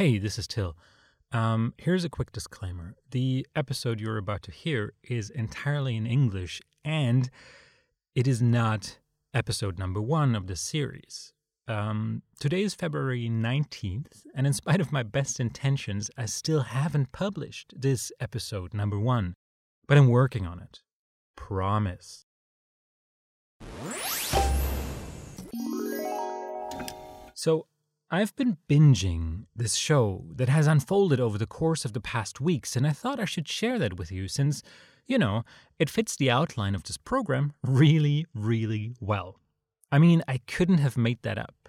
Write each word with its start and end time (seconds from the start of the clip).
Hey, 0.00 0.16
this 0.16 0.38
is 0.38 0.46
Till. 0.46 0.78
Um, 1.30 1.74
here's 1.76 2.06
a 2.06 2.08
quick 2.08 2.32
disclaimer. 2.32 2.94
The 3.10 3.46
episode 3.54 4.00
you're 4.00 4.16
about 4.16 4.40
to 4.44 4.50
hear 4.50 4.94
is 5.02 5.28
entirely 5.28 5.94
in 5.94 6.06
English, 6.06 6.62
and 6.82 7.28
it 8.14 8.26
is 8.26 8.40
not 8.40 8.98
episode 9.34 9.78
number 9.78 10.00
one 10.00 10.34
of 10.34 10.46
the 10.46 10.56
series. 10.56 11.34
Um, 11.68 12.22
today 12.38 12.62
is 12.62 12.74
February 12.74 13.28
19th, 13.28 14.22
and 14.34 14.46
in 14.46 14.54
spite 14.54 14.80
of 14.80 14.90
my 14.90 15.02
best 15.02 15.38
intentions, 15.38 16.10
I 16.16 16.24
still 16.24 16.62
haven't 16.62 17.12
published 17.12 17.74
this 17.76 18.10
episode 18.20 18.72
number 18.72 18.98
one. 18.98 19.34
But 19.86 19.98
I'm 19.98 20.08
working 20.08 20.46
on 20.46 20.60
it. 20.60 20.80
Promise. 21.36 22.24
So, 27.34 27.66
I've 28.12 28.34
been 28.34 28.56
binging 28.68 29.44
this 29.54 29.76
show 29.76 30.24
that 30.34 30.48
has 30.48 30.66
unfolded 30.66 31.20
over 31.20 31.38
the 31.38 31.46
course 31.46 31.84
of 31.84 31.92
the 31.92 32.00
past 32.00 32.40
weeks, 32.40 32.74
and 32.74 32.84
I 32.84 32.90
thought 32.90 33.20
I 33.20 33.24
should 33.24 33.46
share 33.46 33.78
that 33.78 33.98
with 33.98 34.10
you 34.10 34.26
since, 34.26 34.64
you 35.06 35.16
know, 35.16 35.44
it 35.78 35.88
fits 35.88 36.16
the 36.16 36.28
outline 36.28 36.74
of 36.74 36.82
this 36.82 36.96
program 36.96 37.52
really, 37.62 38.26
really 38.34 38.94
well. 38.98 39.38
I 39.92 40.00
mean, 40.00 40.24
I 40.26 40.38
couldn't 40.38 40.78
have 40.78 40.96
made 40.96 41.22
that 41.22 41.38
up. 41.38 41.68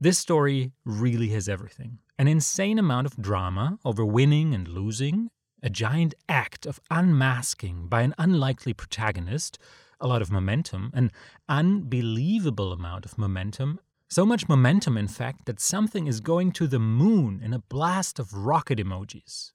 This 0.00 0.18
story 0.18 0.72
really 0.86 1.28
has 1.28 1.50
everything 1.50 1.98
an 2.18 2.28
insane 2.28 2.78
amount 2.78 3.06
of 3.06 3.20
drama 3.20 3.78
over 3.84 4.06
winning 4.06 4.54
and 4.54 4.68
losing, 4.68 5.28
a 5.62 5.68
giant 5.68 6.14
act 6.28 6.64
of 6.64 6.80
unmasking 6.90 7.88
by 7.88 8.02
an 8.02 8.14
unlikely 8.16 8.72
protagonist, 8.72 9.58
a 10.00 10.06
lot 10.06 10.22
of 10.22 10.30
momentum, 10.30 10.90
an 10.94 11.10
unbelievable 11.48 12.72
amount 12.72 13.04
of 13.04 13.18
momentum, 13.18 13.80
so 14.12 14.26
much 14.26 14.46
momentum, 14.46 14.98
in 14.98 15.08
fact, 15.08 15.46
that 15.46 15.58
something 15.58 16.06
is 16.06 16.20
going 16.20 16.52
to 16.52 16.66
the 16.66 16.78
moon 16.78 17.40
in 17.42 17.54
a 17.54 17.58
blast 17.58 18.18
of 18.18 18.34
rocket 18.34 18.78
emojis. 18.78 19.52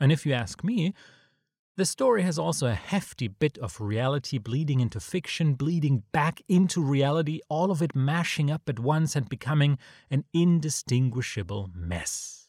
And 0.00 0.10
if 0.10 0.24
you 0.24 0.32
ask 0.32 0.64
me, 0.64 0.94
the 1.76 1.84
story 1.84 2.22
has 2.22 2.38
also 2.38 2.68
a 2.68 2.74
hefty 2.74 3.28
bit 3.28 3.58
of 3.58 3.82
reality 3.82 4.38
bleeding 4.38 4.80
into 4.80 4.98
fiction, 4.98 5.52
bleeding 5.52 6.04
back 6.10 6.40
into 6.48 6.82
reality, 6.82 7.40
all 7.50 7.70
of 7.70 7.82
it 7.82 7.94
mashing 7.94 8.50
up 8.50 8.62
at 8.66 8.78
once 8.78 9.14
and 9.14 9.28
becoming 9.28 9.76
an 10.10 10.24
indistinguishable 10.32 11.68
mess. 11.74 12.48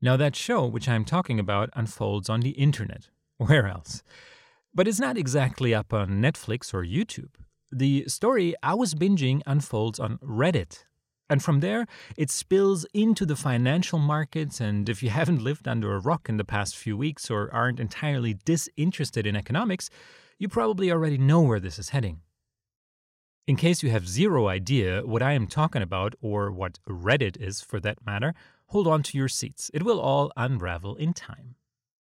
Now, 0.00 0.16
that 0.16 0.36
show 0.36 0.64
which 0.64 0.88
I'm 0.88 1.04
talking 1.04 1.40
about 1.40 1.70
unfolds 1.74 2.30
on 2.30 2.38
the 2.38 2.50
internet. 2.50 3.08
Where 3.38 3.66
else? 3.66 4.04
But 4.72 4.86
it's 4.86 5.00
not 5.00 5.18
exactly 5.18 5.74
up 5.74 5.92
on 5.92 6.22
Netflix 6.22 6.72
or 6.72 6.84
YouTube. 6.84 7.34
The 7.72 8.04
story 8.08 8.54
I 8.62 8.74
was 8.74 8.94
binging 8.94 9.42
unfolds 9.46 9.98
on 9.98 10.18
Reddit. 10.18 10.84
And 11.28 11.42
from 11.42 11.60
there, 11.60 11.86
it 12.16 12.30
spills 12.30 12.86
into 12.94 13.26
the 13.26 13.34
financial 13.34 13.98
markets. 13.98 14.60
And 14.60 14.88
if 14.88 15.02
you 15.02 15.10
haven't 15.20 15.42
lived 15.42 15.66
under 15.66 15.94
a 15.94 15.98
rock 15.98 16.28
in 16.28 16.36
the 16.36 16.44
past 16.44 16.76
few 16.76 16.96
weeks 16.96 17.30
or 17.30 17.52
aren't 17.52 17.80
entirely 17.80 18.34
disinterested 18.44 19.26
in 19.26 19.36
economics, 19.36 19.90
you 20.38 20.48
probably 20.48 20.90
already 20.90 21.18
know 21.18 21.40
where 21.40 21.60
this 21.60 21.78
is 21.78 21.90
heading. 21.90 22.20
In 23.46 23.56
case 23.56 23.82
you 23.82 23.90
have 23.90 24.08
zero 24.08 24.48
idea 24.48 25.02
what 25.06 25.22
I 25.22 25.32
am 25.32 25.46
talking 25.46 25.82
about, 25.82 26.14
or 26.20 26.50
what 26.50 26.80
Reddit 26.88 27.40
is 27.40 27.60
for 27.60 27.78
that 27.80 28.04
matter, 28.04 28.34
hold 28.66 28.88
on 28.88 29.04
to 29.04 29.16
your 29.16 29.28
seats. 29.28 29.70
It 29.72 29.84
will 29.84 30.00
all 30.00 30.32
unravel 30.36 30.96
in 30.96 31.12
time. 31.12 31.54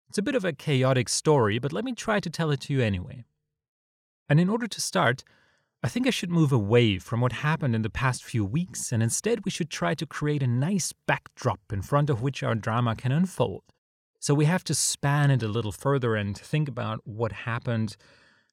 It's 0.08 0.18
a 0.18 0.22
bit 0.22 0.34
of 0.34 0.44
a 0.44 0.52
chaotic 0.52 1.08
story, 1.08 1.58
but 1.58 1.72
let 1.72 1.84
me 1.84 1.94
try 1.94 2.18
to 2.18 2.30
tell 2.30 2.50
it 2.50 2.60
to 2.62 2.72
you 2.72 2.80
anyway. 2.80 3.24
And 4.28 4.40
in 4.40 4.48
order 4.48 4.66
to 4.66 4.80
start, 4.80 5.22
I 5.80 5.88
think 5.88 6.08
I 6.08 6.10
should 6.10 6.30
move 6.30 6.50
away 6.50 6.98
from 6.98 7.20
what 7.20 7.30
happened 7.32 7.76
in 7.76 7.82
the 7.82 7.90
past 7.90 8.24
few 8.24 8.44
weeks, 8.44 8.90
and 8.90 9.00
instead 9.00 9.44
we 9.44 9.50
should 9.52 9.70
try 9.70 9.94
to 9.94 10.06
create 10.06 10.42
a 10.42 10.48
nice 10.48 10.92
backdrop 11.06 11.60
in 11.72 11.82
front 11.82 12.10
of 12.10 12.20
which 12.20 12.42
our 12.42 12.56
drama 12.56 12.96
can 12.96 13.12
unfold. 13.12 13.62
So 14.18 14.34
we 14.34 14.46
have 14.46 14.64
to 14.64 14.74
span 14.74 15.30
it 15.30 15.44
a 15.44 15.48
little 15.48 15.70
further 15.70 16.16
and 16.16 16.36
think 16.36 16.68
about 16.68 17.00
what 17.04 17.30
happened, 17.30 17.96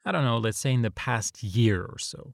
I 0.06 0.12
don't 0.12 0.24
know, 0.24 0.38
let's 0.38 0.60
say 0.60 0.72
in 0.72 0.84
the 0.84 0.92
past 0.92 1.42
year 1.42 1.84
or 1.84 1.98
so. 1.98 2.34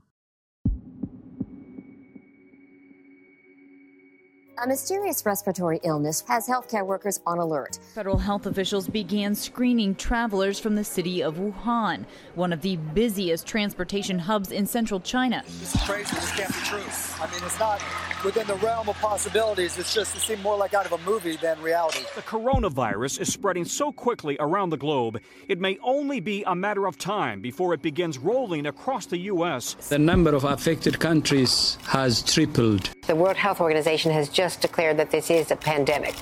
A 4.63 4.67
mysterious 4.67 5.25
respiratory 5.25 5.79
illness 5.83 6.23
has 6.27 6.47
healthcare 6.47 6.85
workers 6.85 7.19
on 7.25 7.39
alert. 7.39 7.79
Federal 7.95 8.19
health 8.19 8.45
officials 8.45 8.87
began 8.87 9.33
screening 9.33 9.95
travelers 9.95 10.59
from 10.59 10.75
the 10.75 10.83
city 10.83 11.23
of 11.23 11.37
Wuhan, 11.37 12.05
one 12.35 12.53
of 12.53 12.61
the 12.61 12.75
busiest 12.75 13.47
transportation 13.47 14.19
hubs 14.19 14.51
in 14.51 14.67
central 14.67 14.99
China. 14.99 15.41
This 15.47 15.73
is 15.73 15.81
crazy. 15.81 16.13
This 16.13 16.31
can't 16.33 16.53
be 16.53 16.59
true. 16.59 16.77
I 17.19 17.27
mean, 17.31 17.43
it's 17.43 17.57
not 17.57 17.81
within 18.23 18.45
the 18.45 18.53
realm 18.57 18.87
of 18.87 18.95
possibilities. 18.97 19.79
It's 19.79 19.95
just, 19.95 20.15
it 20.15 20.19
seemed 20.19 20.43
more 20.43 20.57
like 20.57 20.75
out 20.75 20.85
of 20.85 20.91
a 20.91 21.09
movie 21.09 21.37
than 21.37 21.59
reality. 21.59 22.01
The 22.13 22.21
coronavirus 22.21 23.21
is 23.21 23.33
spreading 23.33 23.65
so 23.65 23.91
quickly 23.91 24.37
around 24.39 24.69
the 24.69 24.77
globe, 24.77 25.19
it 25.47 25.59
may 25.59 25.79
only 25.83 26.19
be 26.19 26.43
a 26.45 26.53
matter 26.53 26.85
of 26.85 26.99
time 26.99 27.41
before 27.41 27.73
it 27.73 27.81
begins 27.81 28.19
rolling 28.19 28.67
across 28.67 29.07
the 29.07 29.17
U.S. 29.17 29.73
The 29.89 29.97
number 29.97 30.35
of 30.35 30.43
affected 30.43 30.99
countries 30.99 31.79
has 31.85 32.21
tripled. 32.21 32.91
The 33.07 33.15
World 33.15 33.37
Health 33.37 33.59
Organization 33.59 34.11
has 34.11 34.29
just 34.29 34.50
declared 34.55 34.97
that 34.97 35.11
this 35.11 35.29
is 35.29 35.51
a 35.51 35.55
pandemic. 35.55 36.15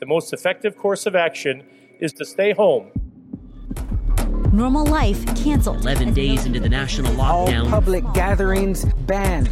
The 0.00 0.06
most 0.06 0.32
effective 0.32 0.76
course 0.76 1.06
of 1.06 1.16
action 1.16 1.62
is 1.98 2.12
to 2.14 2.24
stay 2.24 2.52
home. 2.52 2.90
Normal 4.52 4.86
life 4.86 5.24
canceled. 5.34 5.80
11 5.80 6.14
days 6.14 6.46
into 6.46 6.60
the 6.60 6.68
national 6.68 7.12
lockdown. 7.14 7.64
All 7.64 7.70
public 7.70 8.04
gatherings 8.12 8.84
banned. 9.06 9.48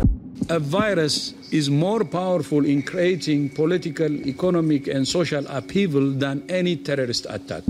A 0.49 0.59
virus 0.59 1.35
is 1.51 1.71
more 1.71 2.05
powerful 2.05 2.65
in 2.65 2.83
creating 2.83 3.51
political, 3.51 4.13
economic, 4.27 4.89
and 4.89 5.07
social 5.07 5.47
upheaval 5.49 6.11
than 6.11 6.49
any 6.51 6.77
terrorist 6.77 7.27
attack. 7.31 7.63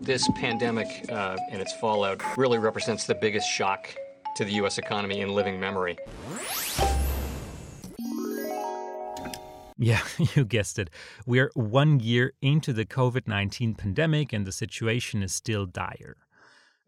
This 0.00 0.28
pandemic 0.36 0.88
uh, 1.10 1.36
and 1.50 1.60
its 1.60 1.72
fallout 1.74 2.22
really 2.36 2.58
represents 2.58 3.04
the 3.04 3.14
biggest 3.14 3.48
shock 3.48 3.94
to 4.36 4.44
the 4.44 4.52
U.S. 4.52 4.78
economy 4.78 5.20
in 5.20 5.34
living 5.34 5.58
memory. 5.58 5.98
Yeah, 9.78 10.02
you 10.34 10.44
guessed 10.44 10.78
it. 10.78 10.90
We're 11.24 11.50
one 11.54 12.00
year 12.00 12.32
into 12.42 12.72
the 12.72 12.84
COVID 12.84 13.26
19 13.28 13.74
pandemic 13.74 14.32
and 14.32 14.46
the 14.46 14.52
situation 14.52 15.22
is 15.22 15.32
still 15.32 15.66
dire. 15.66 16.16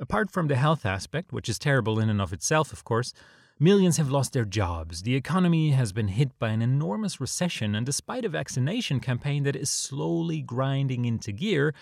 Apart 0.01 0.31
from 0.31 0.49
the 0.49 0.57
health 0.57 0.85
aspect, 0.85 1.33
which 1.33 1.49
is 1.49 1.59
terrible 1.59 2.01
in 2.01 2.11
and 2.11 2.21
of 2.21 2.33
itself, 2.33 2.73
of 2.73 2.85
course, 2.85 3.13
millions 3.59 3.99
have 3.99 4.11
lost 4.11 4.33
their 4.33 4.47
jobs. 4.47 5.03
The 5.03 5.15
economy 5.15 5.71
has 5.71 5.93
been 5.93 6.09
hit 6.09 6.37
by 6.39 6.49
an 6.49 6.63
enormous 6.63 7.21
recession, 7.21 7.75
and 7.75 7.85
despite 7.85 8.25
a 8.25 8.31
vaccination 8.31 8.99
campaign 8.99 9.43
that 9.45 9.55
is 9.55 9.71
slowly 9.71 10.41
grinding 10.41 11.05
into 11.05 11.33
gear, 11.33 11.75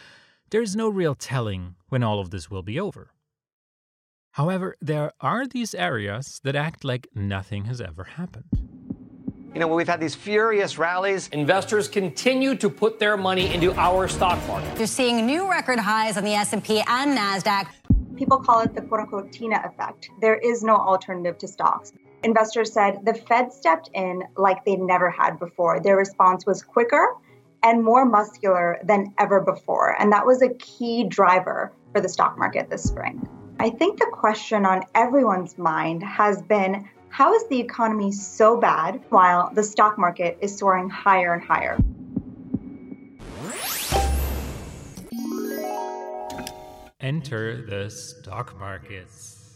there 0.51 0.63
is 0.63 0.75
no 0.75 0.89
real 0.89 1.15
telling 1.15 1.77
when 1.89 2.03
all 2.03 2.19
of 2.19 2.31
this 2.31 2.51
will 2.51 2.63
be 2.63 2.81
over. 2.81 3.13
However, 4.33 4.77
there 4.81 5.13
are 5.21 5.47
these 5.47 5.75
areas 5.75 6.41
that 6.43 6.57
act 6.57 6.85
like 6.85 7.07
nothing 7.15 7.67
has 7.67 7.81
ever 7.81 8.05
happened. 8.05 8.68
You 9.55 9.61
know, 9.61 9.69
we've 9.69 9.89
had 9.89 9.99
these 9.99 10.15
furious 10.15 10.77
rallies. 10.77 11.29
Investors 11.29 11.89
continue 11.89 12.55
to 12.57 12.69
put 12.69 12.99
their 12.99 13.17
money 13.17 13.53
into 13.55 13.73
our 13.75 14.07
stock 14.07 14.39
market. 14.47 14.77
You're 14.77 14.87
seeing 14.87 15.25
new 15.25 15.51
record 15.51 15.79
highs 15.79 16.19
on 16.19 16.25
the 16.25 16.35
S&P 16.35 16.83
and 16.87 17.17
Nasdaq. 17.17 17.67
People 18.15 18.39
call 18.39 18.61
it 18.61 18.75
the 18.75 18.83
quote-unquote 18.83 19.33
Tina 19.33 19.63
effect. 19.65 20.11
There 20.21 20.37
is 20.37 20.63
no 20.63 20.77
alternative 20.77 21.39
to 21.39 21.49
stocks. 21.49 21.93
Investors 22.25 22.73
said 22.73 22.99
the 23.05 23.15
Fed 23.15 23.53
stepped 23.53 23.89
in 23.95 24.23
like 24.37 24.65
they 24.67 24.77
never 24.77 25.09
had 25.09 25.39
before. 25.39 25.81
Their 25.81 25.97
response 25.97 26.45
was 26.45 26.63
quicker 26.63 27.15
and 27.63 27.83
more 27.83 28.05
muscular 28.05 28.79
than 28.85 29.15
ever 29.19 29.41
before, 29.41 30.01
and 30.01 30.13
that 30.13 30.27
was 30.27 30.43
a 30.43 30.51
key 30.55 31.05
driver 31.05 31.73
for 31.93 32.01
the 32.01 32.09
stock 32.09 32.37
market 32.37 32.69
this 32.71 32.83
spring. 32.83 33.27
I 33.61 33.71
think 33.71 33.99
the 33.99 34.11
question 34.13 34.67
on 34.67 34.83
everyone's 34.95 35.57
mind 35.59 36.03
has 36.03 36.43
been 36.43 36.89
how 37.11 37.35
is 37.35 37.47
the 37.49 37.59
economy 37.61 38.13
so 38.13 38.57
bad 38.57 39.01
while 39.09 39.51
the 39.55 39.63
stock 39.63 39.99
market 39.99 40.39
is 40.41 40.57
soaring 40.57 40.89
higher 40.89 41.35
and 41.35 41.43
higher? 41.43 41.79
Enter 47.01 47.65
the 47.65 47.91
stock 47.91 48.59
markets. 48.59 49.48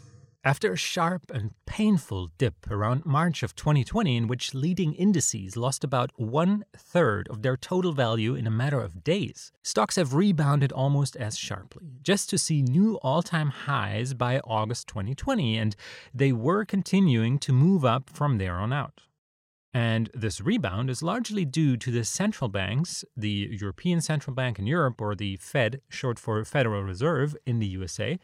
After 0.45 0.73
a 0.73 0.77
sharp 0.77 1.31
and 1.33 1.53
painful 1.67 2.33
dip 2.37 2.69
around 2.69 3.07
March 3.07 3.45
of 3.45 3.55
2020, 3.55 4.17
in 4.17 4.27
which 4.27 4.55
leading 4.55 4.93
indices 4.93 5.57
lost 5.57 5.85
about 5.85 6.11
one 6.17 6.65
third 6.77 7.29
of 7.29 7.43
their 7.43 7.57
total 7.57 7.93
value 7.93 8.35
in 8.35 8.49
a 8.49 8.51
matter 8.51 8.81
of 8.81 9.05
days, 9.05 9.53
stocks 9.63 9.95
have 9.95 10.15
rebounded 10.15 10.73
almost 10.73 11.15
as 11.15 11.39
sharply, 11.39 11.93
just 12.03 12.29
to 12.29 12.39
see 12.39 12.61
new 12.61 12.97
all 13.05 13.23
time 13.23 13.51
highs 13.51 14.15
by 14.15 14.41
August 14.41 14.89
2020, 14.89 15.57
and 15.59 15.77
they 16.13 16.33
were 16.33 16.65
continuing 16.65 17.39
to 17.39 17.53
move 17.53 17.85
up 17.85 18.11
from 18.11 18.39
there 18.39 18.57
on 18.57 18.73
out. 18.73 19.03
And 19.73 20.11
this 20.13 20.41
rebound 20.41 20.91
is 20.91 21.05
largely 21.05 21.45
due 21.45 21.77
to 21.77 21.93
the 21.93 22.05
central 22.05 22.49
banks, 22.49 23.05
the 23.17 23.49
European 23.53 24.01
Central 24.01 24.35
Bank 24.35 24.59
in 24.59 24.67
Europe, 24.67 25.01
or 25.01 25.15
the 25.15 25.37
Fed, 25.37 25.83
short 25.89 26.19
for 26.19 26.45
Federal 26.45 26.83
Reserve 26.83 27.37
in 27.47 27.61
the 27.61 27.69
USA, 27.69 28.19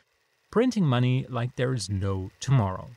printing 0.50 0.84
money 0.84 1.26
like 1.28 1.56
there 1.56 1.74
is 1.74 1.90
no 1.90 2.30
tomorrow. 2.40 2.88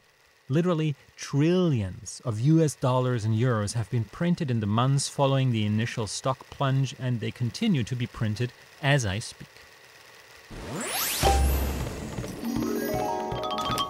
Literally 0.47 0.95
trillions 1.15 2.21
of 2.25 2.39
US 2.39 2.75
dollars 2.75 3.25
and 3.25 3.37
euros 3.37 3.73
have 3.73 3.89
been 3.89 4.05
printed 4.05 4.51
in 4.51 4.59
the 4.59 4.67
months 4.67 5.07
following 5.07 5.51
the 5.51 5.65
initial 5.65 6.07
stock 6.07 6.39
plunge, 6.49 6.95
and 6.99 7.19
they 7.19 7.31
continue 7.31 7.83
to 7.83 7.95
be 7.95 8.07
printed 8.07 8.51
as 8.81 9.05
I 9.05 9.19
speak. 9.19 9.47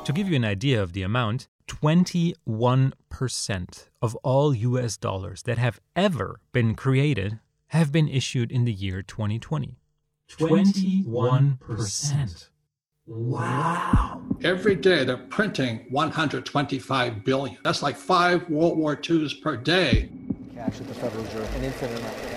To 0.05 0.13
give 0.13 0.29
you 0.29 0.35
an 0.35 0.45
idea 0.45 0.81
of 0.81 0.93
the 0.93 1.03
amount, 1.03 1.47
21% 1.67 3.89
of 4.01 4.15
all 4.17 4.53
US 4.53 4.97
dollars 4.97 5.43
that 5.43 5.57
have 5.57 5.79
ever 5.95 6.39
been 6.51 6.75
created 6.75 7.39
have 7.67 7.91
been 7.91 8.07
issued 8.07 8.51
in 8.51 8.65
the 8.65 8.73
year 8.73 9.01
2020. 9.01 9.77
21%. 10.29 12.49
Wow. 13.11 14.21
Every 14.41 14.73
day 14.73 15.03
they're 15.03 15.17
printing 15.17 15.85
125 15.89 17.25
billion. 17.25 17.57
That's 17.61 17.83
like 17.83 17.97
five 17.97 18.49
World 18.49 18.77
War 18.77 18.97
IIs 18.97 19.33
per 19.33 19.57
day. 19.57 20.09
Cash 20.55 20.79
at 20.79 20.87
the 20.87 20.93
Federal 20.93 21.21
Reserve, 21.25 21.55
an 21.57 21.63
infinite 21.65 21.99
amount 21.99 22.15
of 22.15 22.29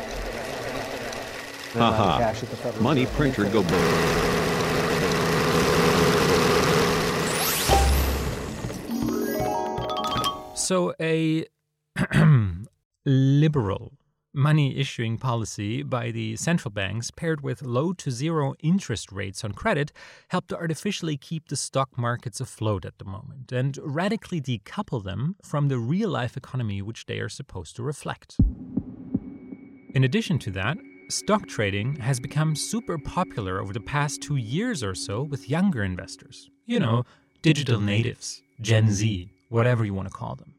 cash. 2.25 2.41
Haha. 2.43 2.81
Money 2.81 3.06
printer 3.06 3.44
go 3.44 3.62
boom. 3.62 3.81
So, 10.56 10.93
a 11.00 11.47
liberal 13.06 13.93
money 14.35 14.77
issuing 14.77 15.17
policy 15.17 15.83
by 15.83 16.11
the 16.11 16.37
central 16.37 16.71
banks, 16.71 17.11
paired 17.11 17.41
with 17.41 17.63
low 17.63 17.93
to 17.95 18.11
zero 18.11 18.55
interest 18.61 19.13
rates 19.13 19.45
on 19.45 19.53
credit, 19.53 19.93
help 20.29 20.49
to 20.49 20.57
artificially 20.57 21.17
keep 21.17 21.49
the 21.49 21.57
stock 21.57 21.97
markets 21.97 22.41
afloat 22.41 22.85
at 22.85 22.99
the 22.99 23.05
moment 23.05 23.53
and 23.53 23.79
radically 23.83 24.41
decouple 24.41 25.03
them 25.03 25.37
from 25.43 25.69
the 25.69 25.79
real 25.79 26.11
life 26.11 26.37
economy 26.37 26.83
which 26.83 27.07
they 27.07 27.21
are 27.21 27.29
supposed 27.29 27.77
to 27.77 27.83
reflect. 27.83 28.37
In 29.95 30.03
addition 30.03 30.39
to 30.41 30.51
that, 30.51 30.77
stock 31.09 31.47
trading 31.47 31.97
has 31.97 32.19
become 32.19 32.57
super 32.57 32.99
popular 32.99 33.61
over 33.61 33.73
the 33.73 33.81
past 33.81 34.21
two 34.21 34.37
years 34.37 34.83
or 34.83 34.95
so 34.95 35.23
with 35.23 35.49
younger 35.49 35.85
investors. 35.85 36.51
You 36.67 36.81
know, 36.81 37.05
digital 37.43 37.81
natives, 37.81 38.43
Gen 38.61 38.91
Z, 38.91 39.31
whatever 39.51 39.85
you 39.85 39.95
want 39.95 40.09
to 40.09 40.15
call 40.15 40.35
them. 40.35 40.54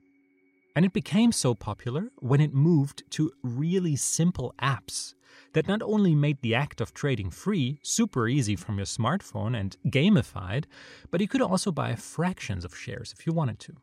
And 0.76 0.86
it 0.86 0.94
became 0.94 1.32
so 1.32 1.56
popular 1.56 2.12
when 2.20 2.42
it 2.42 2.54
moved 2.54 3.04
to 3.12 3.32
really 3.44 3.96
simple 3.96 4.54
apps 4.62 5.14
that 5.54 5.68
not 5.68 5.82
only 5.82 6.14
made 6.14 6.42
the 6.42 6.54
act 6.54 6.82
of 6.82 6.94
trading 6.94 7.30
free, 7.30 7.80
super 7.82 8.28
easy 8.28 8.58
from 8.58 8.78
your 8.78 8.86
smartphone 8.86 9.58
and 9.58 9.78
gamified, 9.88 10.66
but 11.12 11.22
you 11.22 11.30
could 11.30 11.42
also 11.42 11.72
buy 11.72 11.96
fractions 11.96 12.66
of 12.66 12.76
shares 12.76 13.14
if 13.18 13.26
you 13.26 13.32
wanted 13.32 13.60
to. 13.60 13.74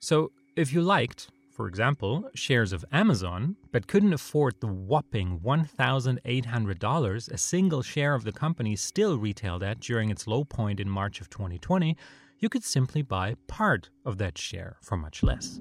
So, 0.00 0.32
if 0.56 0.72
you 0.72 0.80
liked, 0.80 1.28
for 1.50 1.68
example, 1.68 2.30
shares 2.34 2.72
of 2.72 2.84
Amazon, 2.92 3.56
but 3.72 3.86
couldn't 3.86 4.14
afford 4.14 4.54
the 4.60 4.66
whopping 4.66 5.40
$1,800 5.40 7.30
a 7.30 7.38
single 7.38 7.82
share 7.82 8.14
of 8.14 8.24
the 8.24 8.32
company 8.32 8.74
still 8.74 9.18
retailed 9.18 9.62
at 9.62 9.80
during 9.80 10.10
its 10.10 10.26
low 10.26 10.44
point 10.44 10.80
in 10.80 10.88
March 10.88 11.20
of 11.20 11.28
2020, 11.28 11.94
you 12.38 12.48
could 12.48 12.64
simply 12.64 13.02
buy 13.02 13.34
part 13.46 13.90
of 14.04 14.18
that 14.18 14.38
share 14.38 14.76
for 14.82 14.96
much 14.96 15.22
less. 15.22 15.58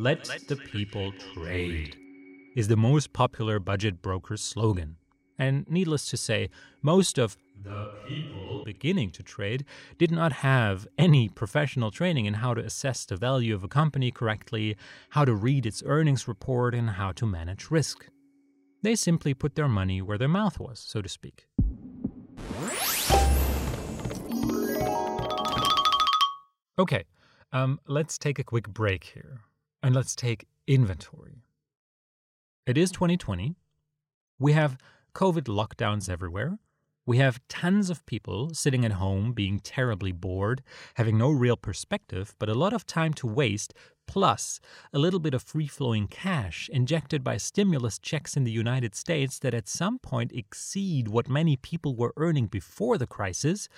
Let, 0.00 0.24
the 0.48 0.56
people 0.56 1.12
trade 1.34 1.94
is 2.56 2.68
the 2.68 2.76
most 2.76 3.12
popular 3.12 3.58
budget 3.58 4.00
broker's 4.00 4.40
slogan. 4.40 4.96
And 5.38 5.66
needless 5.68 6.06
to 6.06 6.16
say, 6.16 6.48
most 6.80 7.18
of 7.18 7.36
the 7.62 7.92
people 8.08 8.62
beginning 8.64 9.10
to 9.10 9.22
trade 9.22 9.66
did 9.98 10.10
not 10.10 10.32
have 10.32 10.88
any 10.96 11.28
professional 11.28 11.90
training 11.90 12.24
in 12.24 12.32
how 12.32 12.54
to 12.54 12.64
assess 12.64 13.04
the 13.04 13.16
value 13.16 13.54
of 13.54 13.62
a 13.62 13.68
company 13.68 14.10
correctly, 14.10 14.74
how 15.10 15.26
to 15.26 15.34
read 15.34 15.66
its 15.66 15.82
earnings 15.84 16.26
report, 16.26 16.74
and 16.74 16.88
how 16.88 17.12
to 17.12 17.26
manage 17.26 17.70
risk. 17.70 18.06
They 18.80 18.94
simply 18.94 19.34
put 19.34 19.54
their 19.54 19.68
money 19.68 20.00
where 20.00 20.16
their 20.16 20.28
mouth 20.28 20.58
was, 20.58 20.78
so 20.80 21.02
to 21.02 21.10
speak. 21.10 21.46
Okay, 26.78 27.04
um, 27.52 27.78
let's 27.86 28.16
take 28.16 28.38
a 28.38 28.44
quick 28.44 28.66
break 28.66 29.04
here 29.04 29.42
and 29.82 29.94
let's 29.94 30.14
take 30.14 30.46
inventory. 30.66 31.42
It 32.66 32.76
is 32.76 32.90
2020. 32.90 33.56
We 34.38 34.52
have 34.52 34.78
COVID 35.14 35.44
lockdowns 35.44 36.08
everywhere. 36.08 36.58
We 37.06 37.18
have 37.18 37.40
tons 37.48 37.90
of 37.90 38.06
people 38.06 38.50
sitting 38.52 38.84
at 38.84 38.92
home 38.92 39.32
being 39.32 39.58
terribly 39.58 40.12
bored, 40.12 40.62
having 40.94 41.18
no 41.18 41.30
real 41.30 41.56
perspective, 41.56 42.34
but 42.38 42.48
a 42.48 42.54
lot 42.54 42.72
of 42.72 42.86
time 42.86 43.14
to 43.14 43.26
waste, 43.26 43.74
plus 44.06 44.60
a 44.92 44.98
little 44.98 45.18
bit 45.18 45.34
of 45.34 45.42
free 45.42 45.66
flowing 45.66 46.06
cash 46.06 46.68
injected 46.72 47.24
by 47.24 47.36
stimulus 47.36 47.98
checks 47.98 48.36
in 48.36 48.44
the 48.44 48.52
United 48.52 48.94
States 48.94 49.38
that 49.38 49.54
at 49.54 49.68
some 49.68 49.98
point 49.98 50.30
exceed 50.32 51.08
what 51.08 51.28
many 51.28 51.56
people 51.56 51.96
were 51.96 52.12
earning 52.16 52.46
before 52.46 52.98
the 52.98 53.06
crisis. 53.06 53.68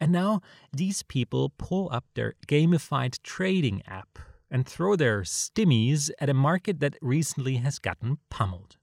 And 0.00 0.10
now 0.10 0.40
these 0.72 1.02
people 1.02 1.52
pull 1.58 1.88
up 1.92 2.06
their 2.14 2.34
gamified 2.48 3.22
trading 3.22 3.82
app 3.86 4.18
and 4.50 4.66
throw 4.66 4.96
their 4.96 5.22
stimmies 5.22 6.10
at 6.20 6.28
a 6.28 6.34
market 6.34 6.80
that 6.80 6.96
recently 7.00 7.56
has 7.56 7.78
gotten 7.78 8.18
pummeled. 8.28 8.76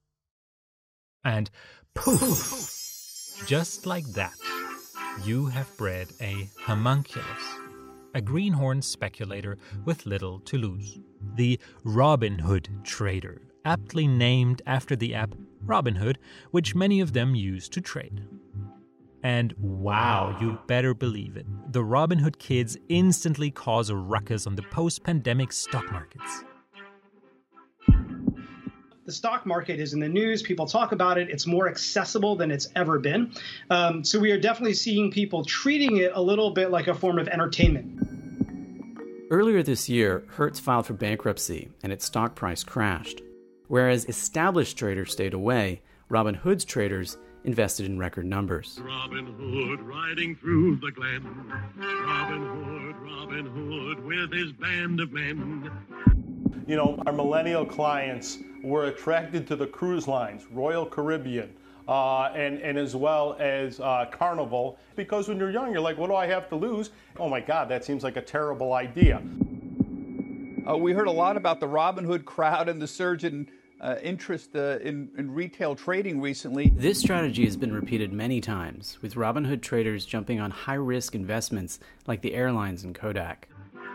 And 1.24 1.50
poof, 1.94 3.44
just 3.46 3.86
like 3.86 4.06
that, 4.14 4.36
you 5.26 5.48
have 5.48 5.76
bred 5.78 6.08
a 6.22 6.50
homunculus, 6.60 7.28
a 8.14 8.22
greenhorn 8.22 8.82
speculator 8.82 9.58
with 9.84 10.06
little 10.06 10.40
to 10.42 10.58
lose. 10.58 11.00
The 11.36 11.60
Robin 11.84 12.40
Hood 12.40 12.70
trader, 12.84 13.42
aptly 13.66 14.08
named 14.08 14.62
after 14.66 14.96
the 14.96 15.14
app 15.14 15.36
Robinhood, 15.66 16.18
which 16.52 16.76
many 16.76 17.02
of 17.02 17.14
them 17.14 17.36
use 17.36 17.68
to 17.70 17.82
trade. 17.82 18.24
And 19.24 19.54
wow, 19.58 20.38
you 20.40 20.60
better 20.68 20.94
believe 20.94 21.38
it. 21.38 21.46
The 21.72 21.82
Robinhood 21.82 22.38
kids 22.40 22.78
instantly 22.90 23.52
cause 23.52 23.90
a 23.90 23.96
ruckus 23.96 24.48
on 24.48 24.56
the 24.56 24.64
post 24.64 25.04
pandemic 25.04 25.52
stock 25.52 25.92
markets. 25.92 26.44
The 29.06 29.14
stock 29.14 29.46
market 29.46 29.80
is 29.80 29.94
in 29.94 30.02
the 30.02 30.10
news. 30.10 30.42
People 30.44 30.66
talk 30.66 30.92
about 30.92 31.18
it. 31.18 31.30
It's 31.30 31.48
more 31.48 31.70
accessible 31.70 32.36
than 32.36 32.52
it's 32.52 32.68
ever 32.76 33.00
been. 33.00 33.32
Um, 33.70 34.04
so 34.04 34.20
we 34.20 34.32
are 34.32 34.40
definitely 34.40 34.74
seeing 34.74 35.12
people 35.12 35.46
treating 35.46 35.98
it 35.98 36.12
a 36.14 36.22
little 36.22 36.52
bit 36.52 36.72
like 36.72 36.88
a 36.88 36.94
form 36.94 37.18
of 37.18 37.30
entertainment. 37.30 38.04
Earlier 39.32 39.64
this 39.64 39.88
year, 39.88 40.26
Hertz 40.28 40.60
filed 40.60 40.88
for 40.88 40.94
bankruptcy 40.94 41.70
and 41.84 41.94
its 41.94 42.06
stock 42.06 42.36
price 42.36 42.64
crashed. 42.66 43.22
Whereas 43.68 44.06
established 44.06 44.78
traders 44.78 45.14
stayed 45.14 45.34
away, 45.34 45.82
Robinhood's 46.10 46.66
traders 46.66 47.18
invested 47.48 47.86
in 47.86 47.98
record 47.98 48.26
numbers. 48.26 48.78
Robin 48.84 49.26
Hood 49.26 49.80
riding 49.82 50.36
through 50.36 50.76
the 50.76 50.92
glen. 50.92 51.24
Robin 51.78 52.46
Hood, 52.46 52.96
Robin 52.98 53.46
Hood 53.46 54.04
with 54.04 54.34
his 54.34 54.52
band 54.52 55.00
of 55.00 55.14
men. 55.14 55.72
You 56.68 56.76
know, 56.76 57.02
our 57.08 57.14
millennial 57.14 57.66
clients 57.66 58.40
were 58.62 58.88
attracted 58.88 59.48
to 59.48 59.56
the 59.56 59.66
cruise 59.66 60.10
lines, 60.10 60.46
Royal 60.52 60.86
Caribbean, 60.86 61.54
uh, 61.88 62.24
and, 62.36 62.60
and 62.60 62.78
as 62.78 62.98
well 62.98 63.38
as 63.40 63.80
uh, 63.80 64.06
Carnival, 64.12 64.78
because 64.98 65.30
when 65.30 65.38
you're 65.38 65.50
young, 65.50 65.72
you're 65.72 65.80
like, 65.80 65.98
what 65.98 66.08
do 66.08 66.16
I 66.16 66.28
have 66.28 66.50
to 66.50 66.58
lose? 66.58 66.90
Oh 67.18 67.30
my 67.30 67.40
God, 67.40 67.70
that 67.70 67.86
seems 67.86 68.04
like 68.04 68.18
a 68.18 68.22
terrible 68.22 68.74
idea. 68.74 69.22
Uh, 70.70 70.76
we 70.76 70.92
heard 70.92 71.08
a 71.08 71.12
lot 71.12 71.38
about 71.38 71.62
the 71.62 71.68
Robin 71.68 72.04
Hood 72.04 72.26
crowd 72.26 72.68
and 72.68 72.82
the 72.82 72.88
surge 72.88 73.24
in 73.24 73.48
uh, 73.82 73.96
interest 74.02 74.56
uh, 74.56 74.80
in, 74.80 75.10
in 75.18 75.34
retail 75.34 75.76
trading 75.76 76.20
recently. 76.22 76.72
This 76.76 77.00
strategy 77.00 77.46
has 77.46 77.56
been 77.58 77.74
repeated 77.74 78.12
many 78.14 78.42
times, 78.42 78.98
with 79.02 79.16
Robinhood 79.16 79.62
traders 79.62 80.06
jumping 80.06 80.40
on 80.40 80.52
high 80.52 80.74
risk 80.74 81.16
investments 81.16 81.80
like 82.06 82.22
the 82.22 82.34
airlines 82.34 82.84
and 82.84 82.96
Kodak. 82.96 83.48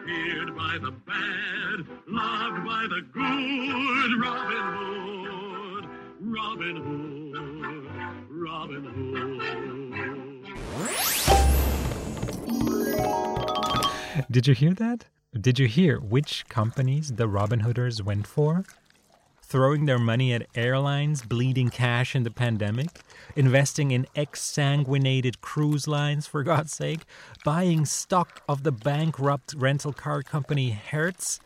Feared 0.06 0.56
by 0.56 0.78
the 0.80 0.90
bad, 0.90 1.86
loved 2.08 2.64
by 2.66 2.86
the 2.88 3.02
good. 3.12 4.20
Robin 4.20 4.56
Hood, 4.74 5.86
Robin 6.20 6.76
Hood, 6.76 7.86
Robin 8.30 8.84
Hood. 8.84 9.42
Did 14.30 14.46
you 14.46 14.54
hear 14.54 14.74
that? 14.74 15.06
Did 15.38 15.58
you 15.58 15.66
hear 15.66 15.98
which 15.98 16.46
companies 16.48 17.12
the 17.12 17.26
Robin 17.28 17.60
Hooders 17.60 18.02
went 18.02 18.26
for? 18.26 18.64
Throwing 19.52 19.84
their 19.84 19.98
money 19.98 20.32
at 20.32 20.46
airlines 20.54 21.20
bleeding 21.20 21.68
cash 21.68 22.16
in 22.16 22.22
the 22.22 22.30
pandemic, 22.30 22.88
investing 23.36 23.90
in 23.90 24.06
exsanguinated 24.16 25.42
cruise 25.42 25.86
lines, 25.86 26.26
for 26.26 26.42
God's 26.42 26.72
sake, 26.72 27.00
buying 27.44 27.84
stock 27.84 28.42
of 28.48 28.62
the 28.62 28.72
bankrupt 28.72 29.52
rental 29.52 29.92
car 29.92 30.22
company 30.22 30.70
Hertz, 30.70 31.38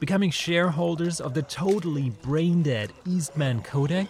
becoming 0.00 0.32
shareholders 0.32 1.20
of 1.20 1.34
the 1.34 1.42
totally 1.42 2.10
brain 2.10 2.64
dead 2.64 2.92
Eastman 3.06 3.62
Kodak? 3.62 4.08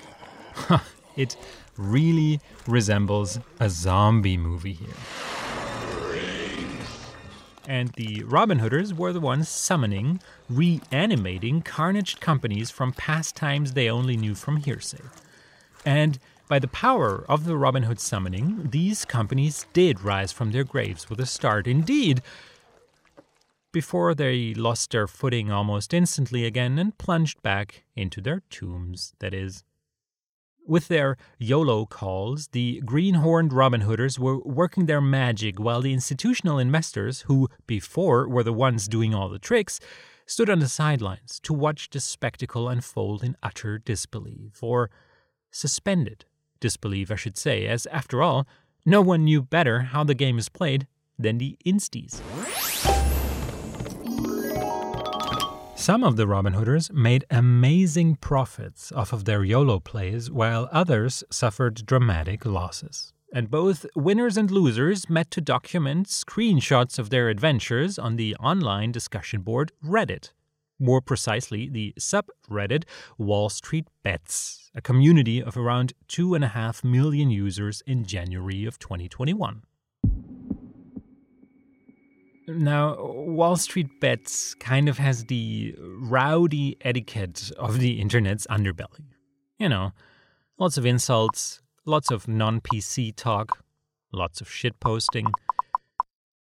it 1.16 1.36
really 1.76 2.40
resembles 2.66 3.38
a 3.60 3.68
zombie 3.68 4.38
movie 4.38 4.72
here. 4.72 5.41
And 7.72 7.88
the 7.96 8.22
Robin 8.24 8.58
Hooders 8.58 8.92
were 8.92 9.14
the 9.14 9.20
ones 9.20 9.48
summoning, 9.48 10.20
reanimating 10.50 11.62
carnaged 11.62 12.20
companies 12.20 12.70
from 12.70 12.92
past 12.92 13.34
times 13.34 13.72
they 13.72 13.88
only 13.88 14.14
knew 14.14 14.34
from 14.34 14.58
hearsay. 14.58 15.00
And 15.82 16.18
by 16.48 16.58
the 16.58 16.68
power 16.68 17.24
of 17.30 17.46
the 17.46 17.56
Robin 17.56 17.84
Hood 17.84 17.98
summoning, 17.98 18.68
these 18.70 19.06
companies 19.06 19.64
did 19.72 20.02
rise 20.02 20.32
from 20.32 20.52
their 20.52 20.64
graves 20.64 21.08
with 21.08 21.18
a 21.18 21.24
start. 21.24 21.66
Indeed, 21.66 22.20
before 23.72 24.14
they 24.14 24.52
lost 24.52 24.90
their 24.90 25.08
footing 25.08 25.50
almost 25.50 25.94
instantly 25.94 26.44
again 26.44 26.78
and 26.78 26.98
plunged 26.98 27.40
back 27.40 27.84
into 27.96 28.20
their 28.20 28.42
tombs, 28.50 29.14
that 29.20 29.32
is. 29.32 29.64
With 30.64 30.86
their 30.86 31.16
YOLO 31.38 31.86
calls, 31.86 32.48
the 32.48 32.80
greenhorned 32.84 33.52
Robin 33.52 33.82
Hooders 33.82 34.16
were 34.16 34.38
working 34.38 34.86
their 34.86 35.00
magic 35.00 35.58
while 35.58 35.82
the 35.82 35.92
institutional 35.92 36.60
investors, 36.60 37.22
who 37.22 37.48
before 37.66 38.28
were 38.28 38.44
the 38.44 38.52
ones 38.52 38.86
doing 38.86 39.12
all 39.12 39.28
the 39.28 39.40
tricks, 39.40 39.80
stood 40.24 40.48
on 40.48 40.60
the 40.60 40.68
sidelines 40.68 41.40
to 41.40 41.52
watch 41.52 41.90
the 41.90 41.98
spectacle 41.98 42.68
unfold 42.68 43.24
in 43.24 43.36
utter 43.42 43.76
disbelief, 43.78 44.62
or 44.62 44.88
suspended 45.50 46.26
disbelief, 46.60 47.10
I 47.10 47.16
should 47.16 47.36
say, 47.36 47.66
as 47.66 47.86
after 47.86 48.22
all, 48.22 48.46
no 48.86 49.02
one 49.02 49.24
knew 49.24 49.42
better 49.42 49.80
how 49.80 50.04
the 50.04 50.14
game 50.14 50.38
is 50.38 50.48
played 50.48 50.86
than 51.18 51.38
the 51.38 51.58
insties. 51.66 52.20
Some 55.82 56.04
of 56.04 56.14
the 56.14 56.28
Robin 56.28 56.52
Hooders 56.52 56.92
made 56.92 57.24
amazing 57.28 58.14
profits 58.14 58.92
off 58.92 59.12
of 59.12 59.24
their 59.24 59.42
YOLO 59.42 59.80
plays, 59.80 60.30
while 60.30 60.68
others 60.70 61.24
suffered 61.28 61.84
dramatic 61.84 62.46
losses. 62.46 63.12
And 63.34 63.50
both 63.50 63.84
winners 63.96 64.36
and 64.36 64.48
losers 64.48 65.10
met 65.10 65.32
to 65.32 65.40
document 65.40 66.06
screenshots 66.06 67.00
of 67.00 67.10
their 67.10 67.28
adventures 67.28 67.98
on 67.98 68.14
the 68.14 68.36
online 68.36 68.92
discussion 68.92 69.40
board 69.40 69.72
Reddit. 69.84 70.30
More 70.78 71.00
precisely, 71.00 71.68
the 71.68 71.94
subreddit 71.98 72.84
Wall 73.18 73.48
Street 73.48 73.88
Bets, 74.04 74.70
a 74.76 74.80
community 74.80 75.42
of 75.42 75.56
around 75.56 75.94
2.5 76.08 76.84
million 76.84 77.28
users 77.28 77.82
in 77.88 78.04
January 78.04 78.66
of 78.66 78.78
2021. 78.78 79.62
Now, 82.48 82.96
Wall 82.98 83.56
Street 83.56 84.00
Bets 84.00 84.54
kind 84.54 84.88
of 84.88 84.98
has 84.98 85.26
the 85.26 85.76
rowdy 85.78 86.76
etiquette 86.80 87.52
of 87.56 87.78
the 87.78 88.00
internet's 88.00 88.46
underbelly. 88.48 89.04
You 89.58 89.68
know, 89.68 89.92
lots 90.58 90.76
of 90.76 90.84
insults, 90.84 91.62
lots 91.84 92.10
of 92.10 92.26
non 92.26 92.60
PC 92.60 93.14
talk, 93.14 93.64
lots 94.12 94.40
of 94.40 94.50
shit 94.50 94.80
posting. 94.80 95.26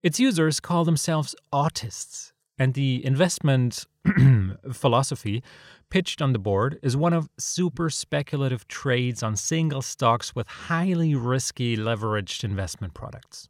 Its 0.02 0.20
users 0.20 0.60
call 0.60 0.84
themselves 0.84 1.36
autists, 1.54 2.32
and 2.58 2.74
the 2.74 3.06
investment 3.06 3.86
philosophy 4.74 5.44
pitched 5.92 6.24
on 6.24 6.34
the 6.34 6.40
board 6.40 6.80
is 6.82 6.98
one 6.98 7.14
of 7.14 7.30
super 7.38 7.92
speculative 7.92 8.68
trades 8.68 9.22
on 9.22 9.36
single 9.36 9.84
stocks 9.84 10.34
with 10.34 10.48
highly 10.48 11.14
risky 11.14 11.78
leveraged 11.78 12.44
investment 12.44 12.96
products. 12.96 13.48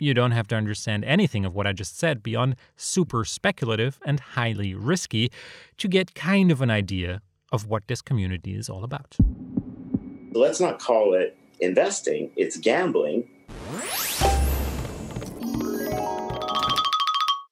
You 0.00 0.12
don't 0.12 0.32
have 0.32 0.48
to 0.48 0.56
understand 0.56 1.04
anything 1.04 1.44
of 1.44 1.54
what 1.54 1.68
I 1.68 1.72
just 1.72 1.96
said 1.96 2.20
beyond 2.20 2.56
super 2.76 3.24
speculative 3.24 4.00
and 4.04 4.18
highly 4.18 4.74
risky 4.74 5.30
to 5.78 5.86
get 5.86 6.16
kind 6.16 6.50
of 6.50 6.60
an 6.60 6.68
idea 6.68 7.20
of 7.52 7.68
what 7.68 7.86
this 7.86 8.02
community 8.02 8.56
is 8.56 8.68
all 8.68 8.82
about. 8.82 9.16
Let's 10.32 10.60
not 10.60 10.80
call 10.80 11.14
it 11.14 11.36
investing, 11.60 12.32
it's 12.34 12.56
gambling. 12.56 13.28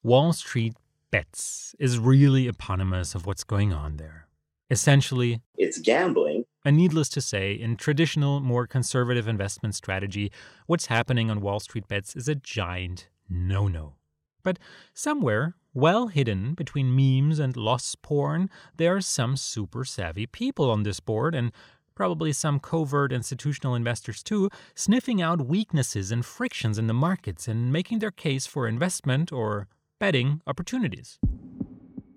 Wall 0.03 0.33
Street 0.33 0.75
Bets 1.13 1.77
is 1.79 2.01
really 2.01 2.49
eponymous 2.49 3.15
of 3.15 3.25
what's 3.25 3.45
going 3.45 3.73
on 3.73 3.99
there. 3.99 4.27
Essentially, 4.69 5.41
it's 5.57 5.79
gambling. 5.79 6.42
And 6.65 6.77
needless 6.77 7.09
to 7.11 7.21
say, 7.21 7.53
in 7.53 7.77
traditional, 7.77 8.41
more 8.41 8.67
conservative 8.67 9.27
investment 9.27 9.75
strategy, 9.75 10.31
what's 10.67 10.87
happening 10.87 11.31
on 11.31 11.41
Wall 11.41 11.59
Street 11.59 11.89
bets 11.89 12.15
is 12.15 12.29
a 12.29 12.37
giant 12.37 13.09
no 13.29 13.67
no. 13.67 13.95
But 14.43 14.59
somewhere, 14.95 15.57
well 15.75 16.09
hidden 16.09 16.55
between 16.55 16.95
memes 16.95 17.39
and 17.39 17.57
loss 17.57 17.95
porn, 17.95 18.51
there 18.77 18.97
are 18.97 19.01
some 19.01 19.37
super 19.37 19.85
savvy 19.85 20.27
people 20.27 20.71
on 20.71 20.83
this 20.83 21.01
board, 21.01 21.35
and 21.35 21.53
probably 21.95 22.33
some 22.33 22.59
covert 22.59 23.13
institutional 23.13 23.75
investors 23.75 24.23
too, 24.23 24.49
sniffing 24.75 25.21
out 25.21 25.47
weaknesses 25.47 26.11
and 26.11 26.25
frictions 26.25 26.79
in 26.79 26.87
the 26.87 26.95
markets 26.95 27.49
and 27.49 27.73
making 27.73 27.99
their 27.99 28.11
case 28.11 28.47
for 28.47 28.67
investment 28.67 29.33
or 29.33 29.69
betting 29.99 30.41
opportunities. 30.47 31.19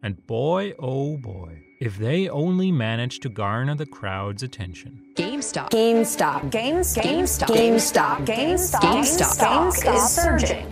And 0.01 0.25
boy, 0.27 0.73
oh 0.79 1.17
boy, 1.17 1.64
if 1.79 1.97
they 1.97 2.29
only 2.29 2.71
manage 2.71 3.19
to 3.19 3.29
garner 3.29 3.75
the 3.75 3.85
crowd's 3.85 4.43
attention. 4.43 5.01
GameStop. 5.15 5.69
GameStop. 5.69 6.49
GameStop. 6.49 7.03
GameStop. 7.03 7.47
GameStop. 7.47 8.25
GameStop. 8.25 8.79
GameStop. 8.81 9.41
GameStop 9.41 9.95
is 9.95 10.09
surging. 10.09 10.71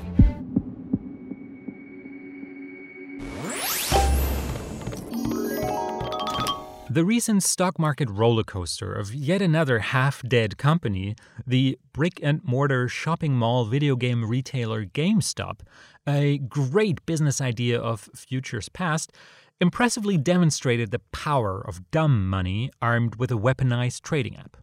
The 6.90 7.04
recent 7.04 7.42
stock 7.42 7.80
market 7.80 8.08
roller 8.08 8.44
coaster 8.44 8.94
of 8.94 9.16
yet 9.16 9.42
another 9.42 9.80
half 9.80 10.22
dead 10.22 10.60
company, 10.60 11.16
the 11.46 11.80
brick 11.92 12.20
and 12.22 12.40
mortar 12.44 12.88
shopping 12.88 13.34
mall 13.34 13.66
video 13.66 13.96
game 13.96 14.30
retailer 14.30 14.86
GameStop, 14.86 15.62
a 16.08 16.38
great 16.38 17.04
business 17.08 17.42
idea 17.42 17.80
of 17.80 18.02
futures 18.14 18.70
past, 18.70 19.12
impressively 19.60 20.18
demonstrated 20.18 20.92
the 20.92 21.02
power 21.12 21.62
of 21.62 21.90
dumb 21.92 22.30
money 22.30 22.72
armed 22.82 23.16
with 23.16 23.32
a 23.32 23.38
weaponized 23.38 24.02
trading 24.02 24.36
app. 24.36 24.58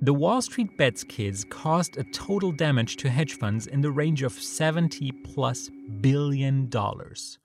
The 0.00 0.12
Wall 0.14 0.42
Street 0.42 0.76
Bets 0.76 1.04
kids 1.04 1.44
caused 1.44 1.96
a 1.96 2.02
total 2.02 2.50
damage 2.50 2.96
to 2.96 3.08
hedge 3.08 3.38
funds 3.38 3.68
in 3.68 3.82
the 3.82 3.90
range 3.92 4.22
of 4.22 4.32
70 4.32 5.12
plus 5.32 5.70
billion 6.00 6.68
dollars. 6.68 7.38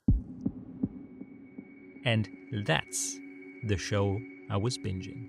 And 2.04 2.28
that's 2.64 3.20
the 3.64 3.78
show 3.78 4.20
I 4.50 4.58
was 4.58 4.78
binging. 4.78 5.28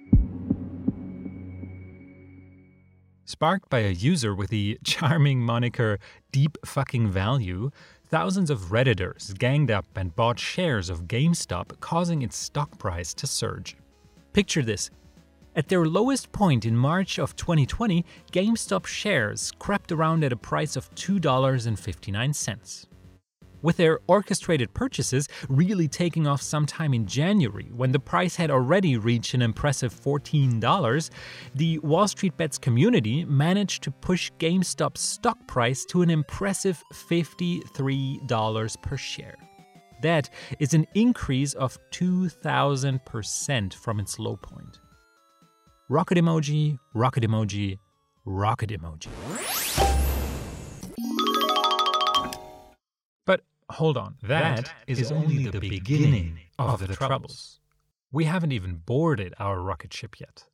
Sparked 3.26 3.68
by 3.68 3.80
a 3.80 3.90
user 3.90 4.34
with 4.34 4.48
the 4.48 4.78
charming 4.84 5.40
moniker 5.40 5.98
Deep 6.32 6.56
Fucking 6.64 7.10
Value, 7.10 7.70
thousands 8.08 8.50
of 8.50 8.70
Redditors 8.70 9.36
ganged 9.38 9.70
up 9.70 9.86
and 9.96 10.16
bought 10.16 10.38
shares 10.38 10.88
of 10.88 11.02
GameStop, 11.08 11.78
causing 11.80 12.22
its 12.22 12.36
stock 12.36 12.78
price 12.78 13.12
to 13.14 13.26
surge. 13.26 13.76
Picture 14.32 14.62
this. 14.62 14.90
At 15.54 15.68
their 15.68 15.86
lowest 15.86 16.32
point 16.32 16.64
in 16.64 16.76
March 16.76 17.18
of 17.18 17.36
2020, 17.36 18.04
GameStop 18.32 18.86
shares 18.86 19.52
crept 19.58 19.92
around 19.92 20.24
at 20.24 20.32
a 20.32 20.36
price 20.36 20.76
of 20.76 20.94
$2.59 20.94 22.86
with 23.62 23.76
their 23.76 24.00
orchestrated 24.06 24.72
purchases 24.74 25.28
really 25.48 25.88
taking 25.88 26.26
off 26.26 26.42
sometime 26.42 26.94
in 26.94 27.06
January 27.06 27.70
when 27.74 27.92
the 27.92 27.98
price 27.98 28.36
had 28.36 28.50
already 28.50 28.96
reached 28.96 29.34
an 29.34 29.42
impressive 29.42 29.94
$14, 29.94 31.10
the 31.54 31.78
Wall 31.80 32.08
Street 32.08 32.36
Bets 32.36 32.58
community 32.58 33.24
managed 33.24 33.82
to 33.84 33.90
push 33.90 34.30
GameStop's 34.38 35.00
stock 35.00 35.38
price 35.46 35.84
to 35.86 36.02
an 36.02 36.10
impressive 36.10 36.82
$53 36.92 38.82
per 38.82 38.96
share. 38.96 39.36
That 40.02 40.30
is 40.58 40.74
an 40.74 40.86
increase 40.94 41.54
of 41.54 41.78
2,000% 41.90 43.74
from 43.74 44.00
its 44.00 44.18
low 44.18 44.36
point. 44.36 44.78
Rocket 45.88 46.18
emoji, 46.18 46.78
rocket 46.94 47.24
emoji, 47.24 47.78
rocket 48.24 48.70
emoji. 48.70 49.08
Hold 53.70 53.96
on. 53.96 54.16
that, 54.22 54.56
that 54.56 54.72
is, 54.86 55.00
is, 55.00 55.12
only 55.12 55.44
the, 55.44 55.60
beginning, 55.60 55.78
beginning 55.78 56.38
of, 56.58 56.80
of 56.82 56.88
the, 56.88 56.94
troubles. 56.94 56.98
troubles. 56.98 57.60
We 58.10 58.24
haven't 58.24 58.52
even 58.52 58.76
boarded 58.84 59.34
our 59.38 59.60
rocket 59.60 59.92
ship 59.92 60.18
yet. 60.18 60.44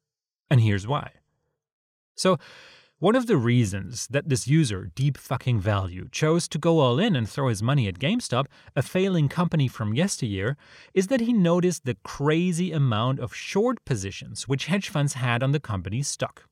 And 0.50 0.60
here's 0.60 0.86
why. 0.86 1.12
So, 2.16 2.38
one 3.00 3.16
of 3.16 3.26
the 3.26 3.36
reasons 3.36 4.06
that 4.08 4.28
this 4.28 4.48
user, 4.48 4.90
Deep 4.94 5.18
Fucking 5.18 5.60
Value, 5.60 6.08
chose 6.10 6.48
to 6.48 6.58
go 6.58 6.78
all 6.78 6.98
in 6.98 7.14
and 7.14 7.28
throw 7.28 7.48
his 7.48 7.62
money 7.62 7.86
at 7.86 7.98
GameStop, 7.98 8.46
a 8.74 8.82
failing 8.82 9.28
company 9.28 9.68
from 9.68 9.94
yesteryear, 9.94 10.56
is 10.94 11.08
that 11.08 11.20
he 11.20 11.32
noticed 11.32 11.84
the 11.84 11.96
crazy 12.02 12.72
amount 12.72 13.20
of 13.20 13.34
short 13.34 13.84
positions 13.84 14.48
which 14.48 14.66
hedge 14.66 14.88
funds 14.88 15.14
had 15.14 15.42
on 15.42 15.52
the 15.52 15.60
company's 15.60 16.08
stock. 16.08 16.44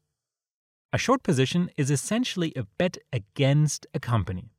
A 0.93 0.99
short 0.99 1.23
position 1.23 1.71
is 1.77 1.91
essentially 1.91 2.53
a 2.55 2.67
bet 2.77 2.99
against 3.13 3.87
a 3.95 4.01
company. 4.01 4.52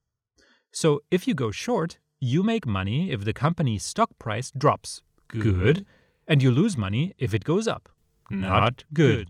So 0.74 1.01
if 1.12 1.27
you 1.27 1.34
go 1.34 1.51
short, 1.51 2.00
you 2.20 2.44
make 2.44 2.65
money 2.65 3.12
if 3.12 3.24
the 3.24 3.34
company's 3.34 3.84
stock 3.84 4.10
price 4.18 4.51
drops. 4.58 5.01
Good. 5.27 5.86
And 6.27 6.42
you 6.42 6.51
lose 6.51 6.77
money 6.77 7.13
if 7.18 7.34
it 7.34 7.44
goes 7.44 7.68
up. 7.68 7.89
Not 8.30 8.84
good. 8.94 9.30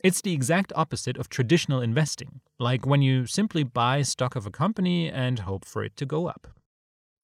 It's 0.00 0.20
the 0.20 0.32
exact 0.32 0.72
opposite 0.74 1.16
of 1.16 1.28
traditional 1.28 1.80
investing, 1.80 2.40
like 2.58 2.84
when 2.84 3.02
you 3.02 3.26
simply 3.26 3.62
buy 3.62 4.02
stock 4.02 4.34
of 4.36 4.46
a 4.46 4.50
company 4.50 5.08
and 5.08 5.40
hope 5.40 5.64
for 5.64 5.84
it 5.84 5.96
to 5.96 6.06
go 6.06 6.26
up. 6.26 6.48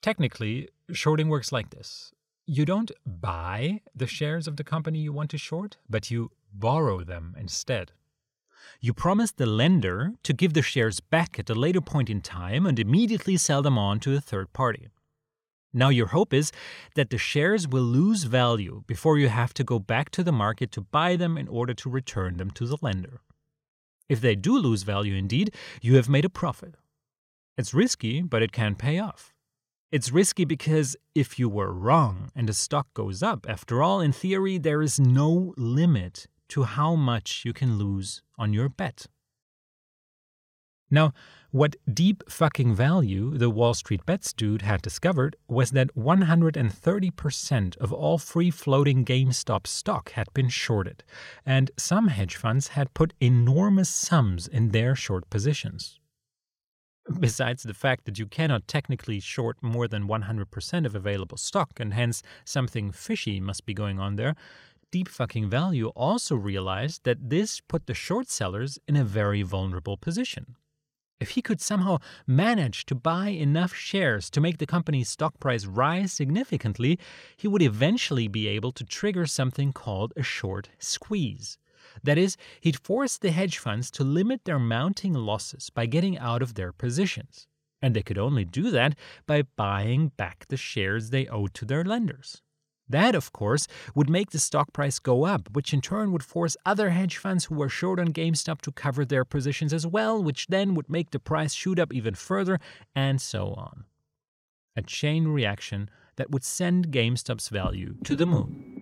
Technically, 0.00 0.68
shorting 0.92 1.28
works 1.28 1.52
like 1.52 1.70
this 1.70 2.12
you 2.50 2.64
don't 2.64 2.90
buy 3.04 3.82
the 3.94 4.06
shares 4.06 4.48
of 4.48 4.56
the 4.56 4.64
company 4.64 5.00
you 5.00 5.12
want 5.12 5.28
to 5.30 5.36
short, 5.36 5.76
but 5.90 6.10
you 6.10 6.30
borrow 6.54 7.04
them 7.04 7.36
instead. 7.38 7.92
You 8.80 8.92
promise 8.92 9.32
the 9.32 9.46
lender 9.46 10.12
to 10.22 10.32
give 10.32 10.54
the 10.54 10.62
shares 10.62 11.00
back 11.00 11.36
at 11.38 11.50
a 11.50 11.54
later 11.54 11.80
point 11.80 12.08
in 12.08 12.20
time 12.20 12.64
and 12.64 12.78
immediately 12.78 13.36
sell 13.36 13.60
them 13.60 13.76
on 13.76 13.98
to 14.00 14.14
a 14.14 14.20
third 14.20 14.52
party. 14.52 14.86
Now, 15.72 15.88
your 15.88 16.08
hope 16.08 16.32
is 16.32 16.52
that 16.94 17.10
the 17.10 17.18
shares 17.18 17.66
will 17.66 17.82
lose 17.82 18.22
value 18.24 18.84
before 18.86 19.18
you 19.18 19.28
have 19.28 19.52
to 19.54 19.64
go 19.64 19.80
back 19.80 20.10
to 20.10 20.22
the 20.22 20.32
market 20.32 20.70
to 20.72 20.80
buy 20.80 21.16
them 21.16 21.36
in 21.36 21.48
order 21.48 21.74
to 21.74 21.90
return 21.90 22.36
them 22.36 22.52
to 22.52 22.66
the 22.66 22.78
lender. 22.80 23.20
If 24.08 24.20
they 24.20 24.36
do 24.36 24.56
lose 24.56 24.84
value 24.84 25.14
indeed, 25.14 25.52
you 25.82 25.96
have 25.96 26.08
made 26.08 26.24
a 26.24 26.30
profit. 26.30 26.76
It's 27.56 27.74
risky, 27.74 28.22
but 28.22 28.42
it 28.42 28.52
can 28.52 28.76
pay 28.76 29.00
off. 29.00 29.34
It's 29.90 30.12
risky 30.12 30.44
because 30.44 30.96
if 31.14 31.38
you 31.38 31.48
were 31.48 31.72
wrong 31.72 32.30
and 32.36 32.48
the 32.48 32.54
stock 32.54 32.86
goes 32.94 33.22
up, 33.22 33.44
after 33.48 33.82
all, 33.82 34.00
in 34.00 34.12
theory, 34.12 34.56
there 34.56 34.82
is 34.82 35.00
no 35.00 35.52
limit 35.56 36.28
to 36.48 36.64
how 36.64 36.94
much 36.94 37.42
you 37.44 37.52
can 37.52 37.78
lose 37.78 38.22
on 38.38 38.52
your 38.52 38.68
bet. 38.68 39.06
Now, 40.90 41.12
what 41.50 41.76
deep 41.92 42.22
fucking 42.30 42.74
value 42.74 43.36
the 43.36 43.50
Wall 43.50 43.74
Street 43.74 44.04
Bets 44.06 44.32
dude 44.32 44.62
had 44.62 44.80
discovered 44.82 45.36
was 45.46 45.70
that 45.72 45.94
130% 45.94 47.76
of 47.76 47.92
all 47.92 48.18
free 48.18 48.50
floating 48.50 49.04
GameStop 49.04 49.66
stock 49.66 50.12
had 50.12 50.32
been 50.32 50.48
shorted, 50.48 51.04
and 51.44 51.70
some 51.76 52.08
hedge 52.08 52.36
funds 52.36 52.68
had 52.68 52.94
put 52.94 53.14
enormous 53.20 53.88
sums 53.88 54.46
in 54.48 54.70
their 54.70 54.94
short 54.94 55.28
positions. 55.30 55.98
Besides 57.18 57.62
the 57.62 57.72
fact 57.72 58.04
that 58.04 58.18
you 58.18 58.26
cannot 58.26 58.68
technically 58.68 59.18
short 59.18 59.62
more 59.62 59.88
than 59.88 60.06
100% 60.06 60.86
of 60.86 60.94
available 60.94 61.38
stock, 61.38 61.80
and 61.80 61.94
hence 61.94 62.22
something 62.44 62.92
fishy 62.92 63.40
must 63.40 63.64
be 63.64 63.72
going 63.72 63.98
on 63.98 64.16
there, 64.16 64.36
Deep 64.90 65.08
Fucking 65.08 65.50
Value 65.50 65.88
also 65.88 66.34
realized 66.34 67.04
that 67.04 67.28
this 67.28 67.60
put 67.60 67.86
the 67.86 67.92
short 67.92 68.30
sellers 68.30 68.78
in 68.88 68.96
a 68.96 69.04
very 69.04 69.42
vulnerable 69.42 69.98
position. 69.98 70.56
If 71.20 71.30
he 71.30 71.42
could 71.42 71.60
somehow 71.60 71.98
manage 72.26 72.86
to 72.86 72.94
buy 72.94 73.28
enough 73.28 73.74
shares 73.74 74.30
to 74.30 74.40
make 74.40 74.56
the 74.56 74.66
company's 74.66 75.10
stock 75.10 75.38
price 75.40 75.66
rise 75.66 76.12
significantly, 76.12 76.98
he 77.36 77.48
would 77.48 77.60
eventually 77.60 78.28
be 78.28 78.48
able 78.48 78.72
to 78.72 78.84
trigger 78.84 79.26
something 79.26 79.74
called 79.74 80.14
a 80.16 80.22
short 80.22 80.70
squeeze. 80.78 81.58
That 82.02 82.16
is, 82.16 82.38
he'd 82.60 82.78
force 82.78 83.18
the 83.18 83.30
hedge 83.30 83.58
funds 83.58 83.90
to 83.90 84.04
limit 84.04 84.44
their 84.44 84.58
mounting 84.58 85.12
losses 85.12 85.68
by 85.68 85.84
getting 85.84 86.16
out 86.16 86.40
of 86.40 86.54
their 86.54 86.72
positions. 86.72 87.46
And 87.82 87.94
they 87.94 88.02
could 88.02 88.18
only 88.18 88.46
do 88.46 88.70
that 88.70 88.96
by 89.26 89.42
buying 89.42 90.12
back 90.16 90.46
the 90.48 90.56
shares 90.56 91.10
they 91.10 91.26
owed 91.26 91.52
to 91.54 91.66
their 91.66 91.84
lenders. 91.84 92.42
That, 92.88 93.14
of 93.14 93.32
course, 93.32 93.66
would 93.94 94.08
make 94.08 94.30
the 94.30 94.38
stock 94.38 94.72
price 94.72 94.98
go 94.98 95.24
up, 95.24 95.50
which 95.52 95.74
in 95.74 95.80
turn 95.80 96.12
would 96.12 96.22
force 96.22 96.56
other 96.64 96.90
hedge 96.90 97.16
funds 97.16 97.46
who 97.46 97.54
were 97.54 97.68
short 97.68 98.00
on 98.00 98.12
GameStop 98.12 98.60
to 98.62 98.72
cover 98.72 99.04
their 99.04 99.24
positions 99.24 99.72
as 99.72 99.86
well, 99.86 100.22
which 100.22 100.46
then 100.46 100.74
would 100.74 100.88
make 100.88 101.10
the 101.10 101.18
price 101.18 101.52
shoot 101.52 101.78
up 101.78 101.92
even 101.92 102.14
further, 102.14 102.58
and 102.94 103.20
so 103.20 103.52
on. 103.54 103.84
A 104.76 104.82
chain 104.82 105.28
reaction 105.28 105.90
that 106.16 106.30
would 106.30 106.44
send 106.44 106.90
GameStop's 106.90 107.48
value 107.48 107.96
to 108.04 108.16
the 108.16 108.26
moon. 108.26 108.78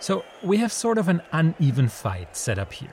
So 0.00 0.24
we 0.42 0.56
have 0.56 0.72
sort 0.72 0.96
of 0.96 1.08
an 1.08 1.20
uneven 1.30 1.88
fight 1.88 2.34
set 2.34 2.58
up 2.58 2.72
here. 2.72 2.92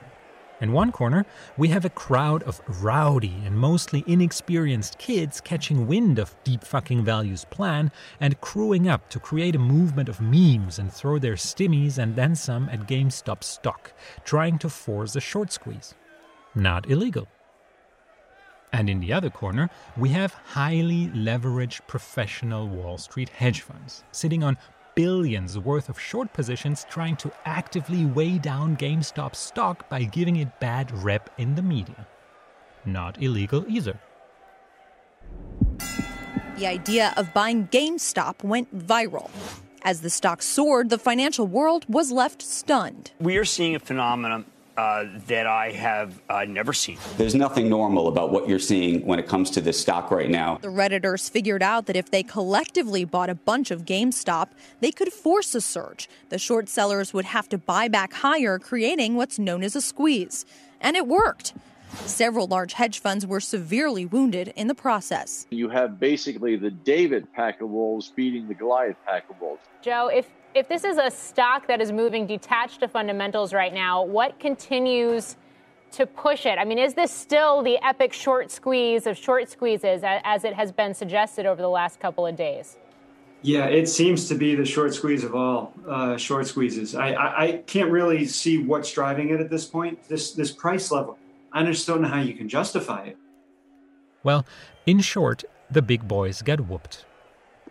In 0.60 0.72
one 0.72 0.90
corner, 0.90 1.24
we 1.56 1.68
have 1.68 1.84
a 1.84 1.90
crowd 1.90 2.42
of 2.42 2.60
rowdy 2.82 3.42
and 3.44 3.56
mostly 3.56 4.02
inexperienced 4.08 4.98
kids 4.98 5.40
catching 5.40 5.86
wind 5.86 6.18
of 6.18 6.34
Deep 6.42 6.64
Fucking 6.64 7.04
Value's 7.04 7.44
plan 7.44 7.92
and 8.18 8.40
crewing 8.40 8.88
up 8.88 9.08
to 9.10 9.20
create 9.20 9.54
a 9.54 9.60
movement 9.60 10.08
of 10.08 10.20
memes 10.20 10.80
and 10.80 10.92
throw 10.92 11.18
their 11.18 11.34
stimmies 11.34 11.98
and 11.98 12.16
then 12.16 12.34
some 12.34 12.68
at 12.70 12.88
GameStop 12.88 13.44
stock, 13.44 13.92
trying 14.24 14.58
to 14.58 14.68
force 14.68 15.14
a 15.14 15.20
short 15.20 15.52
squeeze. 15.52 15.94
Not 16.56 16.90
illegal. 16.90 17.28
And 18.72 18.90
in 18.90 18.98
the 18.98 19.12
other 19.12 19.30
corner, 19.30 19.70
we 19.96 20.08
have 20.10 20.34
highly 20.34 21.06
leveraged 21.08 21.86
professional 21.86 22.68
Wall 22.68 22.98
Street 22.98 23.28
hedge 23.28 23.60
funds 23.60 24.02
sitting 24.10 24.42
on 24.42 24.58
billions 24.98 25.56
worth 25.56 25.88
of 25.88 25.96
short 25.96 26.32
positions 26.32 26.84
trying 26.90 27.14
to 27.14 27.30
actively 27.44 28.04
weigh 28.04 28.36
down 28.36 28.76
GameStop 28.76 29.36
stock 29.36 29.88
by 29.88 30.02
giving 30.02 30.34
it 30.34 30.58
bad 30.58 30.90
rep 31.04 31.30
in 31.38 31.54
the 31.54 31.62
media. 31.62 32.04
Not 32.84 33.22
illegal 33.22 33.64
either. 33.68 34.00
The 36.56 36.66
idea 36.66 37.14
of 37.16 37.32
buying 37.32 37.68
GameStop 37.68 38.42
went 38.42 38.76
viral. 38.76 39.30
As 39.82 40.00
the 40.00 40.10
stock 40.10 40.42
soared, 40.42 40.90
the 40.90 40.98
financial 40.98 41.46
world 41.46 41.86
was 41.88 42.10
left 42.10 42.42
stunned. 42.42 43.12
We 43.20 43.36
are 43.36 43.44
seeing 43.44 43.76
a 43.76 43.78
phenomenon 43.78 44.46
uh, 44.78 45.06
that 45.26 45.48
I 45.48 45.72
have 45.72 46.22
uh, 46.30 46.44
never 46.44 46.72
seen. 46.72 46.98
There's 47.16 47.34
nothing 47.34 47.68
normal 47.68 48.06
about 48.06 48.30
what 48.30 48.48
you're 48.48 48.60
seeing 48.60 49.04
when 49.04 49.18
it 49.18 49.26
comes 49.26 49.50
to 49.50 49.60
this 49.60 49.78
stock 49.78 50.12
right 50.12 50.30
now. 50.30 50.58
The 50.62 50.68
Redditors 50.68 51.28
figured 51.28 51.64
out 51.64 51.86
that 51.86 51.96
if 51.96 52.12
they 52.12 52.22
collectively 52.22 53.04
bought 53.04 53.28
a 53.28 53.34
bunch 53.34 53.72
of 53.72 53.84
GameStop, 53.84 54.50
they 54.78 54.92
could 54.92 55.12
force 55.12 55.52
a 55.56 55.60
surge. 55.60 56.08
The 56.28 56.38
short 56.38 56.68
sellers 56.68 57.12
would 57.12 57.24
have 57.24 57.48
to 57.48 57.58
buy 57.58 57.88
back 57.88 58.12
higher, 58.12 58.60
creating 58.60 59.16
what's 59.16 59.36
known 59.36 59.64
as 59.64 59.74
a 59.74 59.80
squeeze. 59.80 60.46
And 60.80 60.96
it 60.96 61.08
worked. 61.08 61.54
Several 62.04 62.46
large 62.46 62.74
hedge 62.74 63.00
funds 63.00 63.26
were 63.26 63.40
severely 63.40 64.06
wounded 64.06 64.52
in 64.54 64.68
the 64.68 64.74
process. 64.76 65.46
You 65.50 65.70
have 65.70 65.98
basically 65.98 66.54
the 66.54 66.70
David 66.70 67.32
pack 67.32 67.60
of 67.60 67.70
wolves 67.70 68.12
beating 68.14 68.46
the 68.46 68.54
Goliath 68.54 68.96
pack 69.04 69.28
of 69.28 69.40
wolves. 69.40 69.62
Joe, 69.82 70.08
if 70.08 70.28
if 70.54 70.68
this 70.68 70.84
is 70.84 70.98
a 70.98 71.10
stock 71.10 71.66
that 71.66 71.80
is 71.80 71.92
moving 71.92 72.26
detached 72.26 72.80
to 72.80 72.88
fundamentals 72.88 73.52
right 73.52 73.72
now, 73.72 74.02
what 74.02 74.38
continues 74.40 75.36
to 75.92 76.06
push 76.06 76.46
it? 76.46 76.58
I 76.58 76.64
mean, 76.64 76.78
is 76.78 76.94
this 76.94 77.12
still 77.12 77.62
the 77.62 77.78
epic 77.84 78.12
short 78.12 78.50
squeeze 78.50 79.06
of 79.06 79.16
short 79.16 79.48
squeezes 79.48 80.02
as 80.04 80.44
it 80.44 80.54
has 80.54 80.72
been 80.72 80.94
suggested 80.94 81.46
over 81.46 81.62
the 81.62 81.68
last 81.68 82.00
couple 82.00 82.26
of 82.26 82.36
days? 82.36 82.76
Yeah, 83.42 83.66
it 83.66 83.88
seems 83.88 84.28
to 84.28 84.34
be 84.34 84.56
the 84.56 84.64
short 84.64 84.94
squeeze 84.94 85.22
of 85.22 85.34
all 85.34 85.72
uh, 85.86 86.16
short 86.16 86.46
squeezes. 86.46 86.94
I, 86.96 87.12
I, 87.12 87.44
I, 87.44 87.52
can't 87.66 87.90
really 87.90 88.26
see 88.26 88.58
what's 88.58 88.92
driving 88.92 89.30
it 89.30 89.40
at 89.40 89.48
this 89.48 89.64
point. 89.64 90.08
This 90.08 90.32
this 90.32 90.50
price 90.50 90.90
level, 90.90 91.16
I 91.52 91.62
just 91.62 91.86
don't 91.86 92.02
know 92.02 92.08
how 92.08 92.20
you 92.20 92.34
can 92.34 92.48
justify 92.48 93.04
it. 93.04 93.16
Well, 94.24 94.44
in 94.86 94.98
short, 94.98 95.44
the 95.70 95.82
big 95.82 96.08
boys 96.08 96.42
get 96.42 96.66
whooped. 96.66 97.04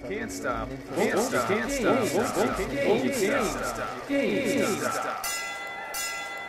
Can't 0.08 0.32
stop. 0.32 0.70
Can't 0.96 1.20
stop. 1.20 1.48
Can't 1.48 1.72
stop. 1.72 2.08
Can't 4.08 4.78
stop. 4.78 5.43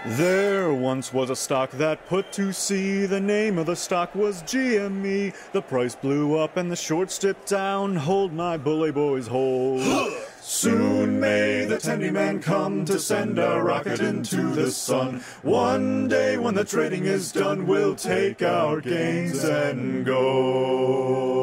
There 0.06 0.74
once 0.74 1.14
was 1.14 1.30
a 1.30 1.36
stock 1.36 1.70
that 1.72 2.06
put 2.08 2.30
to 2.32 2.52
sea. 2.52 3.06
The 3.06 3.22
name 3.22 3.56
of 3.56 3.64
the 3.64 3.74
stock 3.74 4.14
was 4.14 4.42
GME. 4.42 5.34
The 5.52 5.62
price 5.62 5.94
blew 5.94 6.36
up 6.38 6.58
and 6.58 6.70
the 6.70 6.76
shorts 6.76 7.16
dipped 7.16 7.48
down. 7.48 7.96
Hold 7.96 8.34
my 8.34 8.58
bully 8.58 8.92
boys, 8.92 9.26
hold. 9.26 9.80
Soon 10.42 11.20
may 11.20 11.64
the 11.64 11.76
tendy 11.76 12.12
man 12.12 12.42
come 12.42 12.84
to 12.84 13.00
send 13.00 13.38
a 13.38 13.62
rocket 13.62 14.00
into 14.00 14.50
the 14.50 14.70
sun. 14.70 15.24
One 15.40 16.06
day 16.06 16.36
when 16.36 16.54
the 16.54 16.66
trading 16.66 17.06
is 17.06 17.32
done, 17.32 17.66
we'll 17.66 17.96
take 17.96 18.42
our 18.42 18.82
gains 18.82 19.42
and 19.42 20.04
go. 20.04 21.33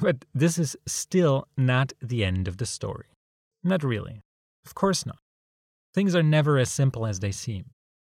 But 0.00 0.24
this 0.34 0.58
is 0.58 0.76
still 0.86 1.46
not 1.56 1.92
the 2.00 2.24
end 2.24 2.48
of 2.48 2.56
the 2.56 2.66
story. 2.66 3.06
Not 3.62 3.84
really. 3.84 4.22
Of 4.64 4.74
course 4.74 5.04
not. 5.04 5.18
Things 5.94 6.14
are 6.14 6.22
never 6.22 6.58
as 6.58 6.70
simple 6.70 7.06
as 7.06 7.20
they 7.20 7.32
seem. 7.32 7.66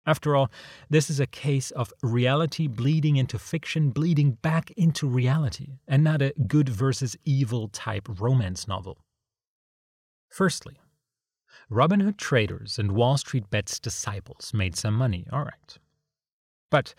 After 0.05 0.35
all, 0.35 0.51
this 0.91 1.09
is 1.09 1.21
a 1.21 1.27
case 1.27 1.71
of 1.71 1.93
reality 2.03 2.67
bleeding 2.67 3.17
into 3.17 3.39
fiction, 3.39 3.91
bleeding 3.91 4.33
back 4.33 4.71
into 4.73 5.07
reality, 5.07 5.79
and 5.87 6.03
not 6.03 6.23
a 6.23 6.35
good 6.47 6.69
versus 6.69 7.17
evil 7.25 7.69
type 7.69 8.09
romance 8.21 8.67
novel. 8.67 8.99
Firstly, 10.29 10.81
Robin 11.71 12.01
Hood 12.01 12.19
traders 12.19 12.79
and 12.79 12.93
Wall 12.93 13.17
Street 13.17 13.49
Bets 13.51 13.79
disciples 13.79 14.53
made 14.53 14.77
some 14.77 14.95
money, 14.95 15.27
all 15.33 15.45
right. 15.45 15.79
But 16.73 16.95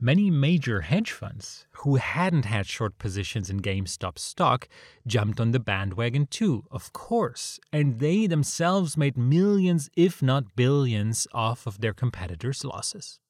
many 0.00 0.30
major 0.30 0.80
hedge 0.80 1.12
funds 1.12 1.66
who 1.82 1.96
hadn't 1.96 2.46
had 2.46 2.66
short 2.66 2.98
positions 2.98 3.50
in 3.50 3.60
GameStop 3.60 4.18
stock 4.18 4.68
jumped 5.06 5.38
on 5.38 5.50
the 5.50 5.60
bandwagon 5.60 6.26
too, 6.26 6.64
of 6.70 6.94
course, 6.94 7.60
and 7.70 7.98
they 8.00 8.26
themselves 8.26 8.96
made 8.96 9.18
millions, 9.18 9.90
if 9.94 10.22
not 10.22 10.56
billions, 10.56 11.26
off 11.34 11.66
of 11.66 11.82
their 11.82 11.92
competitors' 11.92 12.64
losses. 12.64 13.20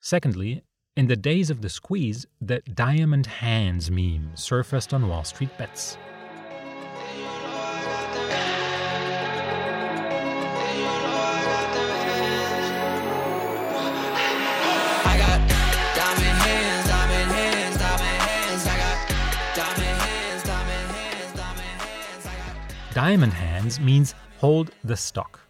Secondly, 0.00 0.64
in 0.96 1.06
the 1.06 1.14
days 1.14 1.50
of 1.50 1.62
the 1.62 1.70
squeeze, 1.70 2.26
the 2.40 2.60
diamond 2.74 3.26
hands 3.26 3.92
meme 3.92 4.32
surfaced 4.34 4.92
on 4.92 5.08
Wall 5.08 5.22
Street 5.22 5.56
Bets. 5.56 5.96
Diamond 22.94 23.32
hands 23.32 23.80
means 23.80 24.14
hold 24.36 24.70
the 24.84 24.98
stock. 24.98 25.40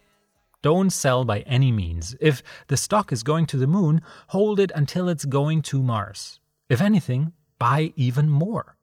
Don't 0.61 0.91
sell 0.91 1.25
by 1.25 1.41
any 1.41 1.73
means. 1.73 2.15
If 2.21 2.41
the 2.67 2.77
stock 2.77 3.11
is 3.11 3.21
going 3.21 3.47
to 3.47 3.57
the 3.57 3.67
moon, 3.67 4.01
hold 4.27 4.61
it 4.61 4.71
until 4.73 5.09
it's 5.09 5.25
going 5.25 5.61
to 5.63 5.83
Mars. 5.83 6.39
If 6.69 6.79
anything, 6.79 7.33
buy 7.59 7.91
even 7.97 8.29
more. 8.29 8.77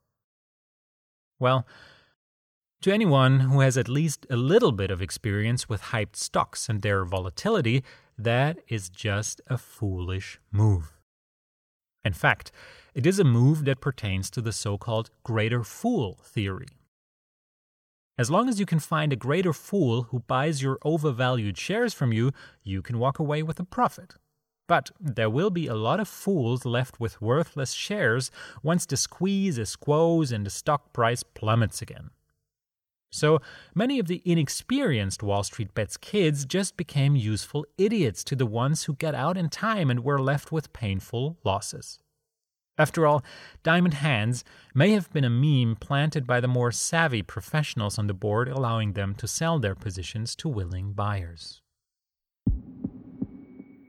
Well, 1.39 1.67
to 2.83 2.93
anyone 2.93 3.41
who 3.41 3.61
has 3.61 3.79
at 3.79 3.89
least 3.89 4.27
a 4.29 4.37
little 4.37 4.73
bit 4.73 4.91
of 4.91 5.01
experience 5.01 5.67
with 5.67 5.85
hyped 5.85 6.17
stocks 6.17 6.69
and 6.69 6.83
their 6.83 7.07
volatility, 7.07 7.83
that 8.19 8.59
is 8.69 8.91
just 8.91 9.41
a 9.47 9.57
foolish 9.57 10.39
move. 10.53 10.93
In 12.05 12.13
fact, 12.13 12.53
it 12.95 13.07
is 13.07 13.19
a 13.19 13.25
move 13.25 13.65
that 13.65 13.81
pertains 13.81 14.29
to 14.31 14.43
the 14.43 14.53
so 14.53 14.77
called 14.77 15.09
greater 15.25 15.65
fool 15.65 16.19
theory. 16.23 16.80
As 18.21 18.31
long 18.31 18.51
as 18.51 18.61
you 18.61 18.67
can 18.67 18.81
find 18.81 19.15
a 19.15 19.17
greater 19.17 19.55
fool 19.55 20.03
who 20.11 20.19
buys 20.19 20.61
your 20.61 20.79
overvalued 20.85 21.57
shares 21.57 21.95
from 21.95 22.13
you, 22.13 22.33
you 22.63 22.83
can 22.83 22.99
walk 22.99 23.19
away 23.19 23.43
with 23.43 23.59
a 23.59 23.65
profit. 23.65 24.13
But 24.69 24.91
there 25.01 25.31
will 25.31 25.49
be 25.49 25.67
a 25.67 25.75
lot 25.75 26.01
of 26.01 26.07
fools 26.07 26.67
left 26.67 27.01
with 27.01 27.23
worthless 27.23 27.73
shares 27.73 28.31
once 28.63 28.85
the 28.85 28.99
squeeze 28.99 29.57
is 29.57 29.75
quos 29.75 30.33
and 30.33 30.45
the 30.45 30.51
stock 30.51 30.93
price 30.93 31.23
plummets 31.23 31.81
again. 31.81 32.11
So 33.11 33.41
many 33.75 33.99
of 33.99 34.07
the 34.07 34.21
inexperienced 34.27 35.23
Wall 35.23 35.43
Street 35.43 35.73
Bets 35.73 35.97
kids 35.97 36.45
just 36.45 36.77
became 36.77 37.17
useful 37.17 37.65
idiots 37.79 38.23
to 38.25 38.37
the 38.37 38.45
ones 38.45 38.85
who 38.85 38.93
got 38.93 39.15
out 39.15 39.39
in 39.39 39.49
time 39.49 39.89
and 39.89 40.05
were 40.05 40.21
left 40.21 40.53
with 40.53 40.75
painful 40.75 41.39
losses. 41.43 42.01
After 42.81 43.07
all, 43.07 43.23
Diamond 43.63 43.93
Hands 43.93 44.43
may 44.75 44.93
have 44.93 45.13
been 45.13 45.23
a 45.23 45.29
meme 45.29 45.77
planted 45.77 46.27
by 46.27 46.41
the 46.41 46.49
more 46.49 46.73
savvy 46.73 47.21
professionals 47.21 47.99
on 47.99 48.07
the 48.07 48.15
board, 48.15 48.49
allowing 48.49 48.95
them 48.95 49.15
to 49.17 49.29
sell 49.29 49.59
their 49.59 49.75
positions 49.75 50.35
to 50.37 50.49
willing 50.49 50.95
buyers. 50.95 51.61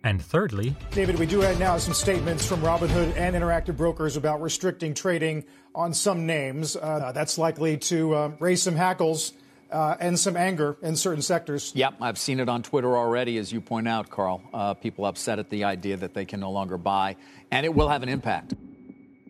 And 0.03 0.21
thirdly, 0.21 0.75
David, 0.89 1.17
we 1.17 1.25
do 1.25 1.39
have 1.39 1.57
now 1.57 1.77
some 1.77 1.93
statements 1.93 2.45
from 2.45 2.59
Robinhood 2.59 3.15
and 3.15 3.33
Interactive 3.33 3.77
Brokers 3.77 4.17
about 4.17 4.41
restricting 4.41 4.93
trading 4.93 5.45
on 5.73 5.93
some 5.93 6.25
names. 6.25 6.75
Uh, 6.75 7.13
that's 7.13 7.37
likely 7.37 7.77
to 7.77 8.13
uh, 8.13 8.31
raise 8.39 8.61
some 8.61 8.75
hackles 8.75 9.31
uh, 9.71 9.95
and 10.01 10.19
some 10.19 10.35
anger 10.35 10.75
in 10.81 10.97
certain 10.97 11.21
sectors. 11.21 11.71
Yep, 11.75 11.93
I've 12.01 12.17
seen 12.17 12.41
it 12.41 12.49
on 12.49 12.61
Twitter 12.61 12.97
already, 12.97 13.37
as 13.37 13.53
you 13.53 13.61
point 13.61 13.87
out, 13.87 14.09
Carl. 14.09 14.41
Uh, 14.53 14.73
people 14.73 15.05
upset 15.05 15.39
at 15.39 15.49
the 15.49 15.63
idea 15.63 15.95
that 15.95 16.13
they 16.13 16.25
can 16.25 16.41
no 16.41 16.51
longer 16.51 16.77
buy, 16.77 17.15
and 17.51 17.65
it 17.65 17.73
will 17.73 17.87
have 17.87 18.03
an 18.03 18.09
impact. 18.09 18.53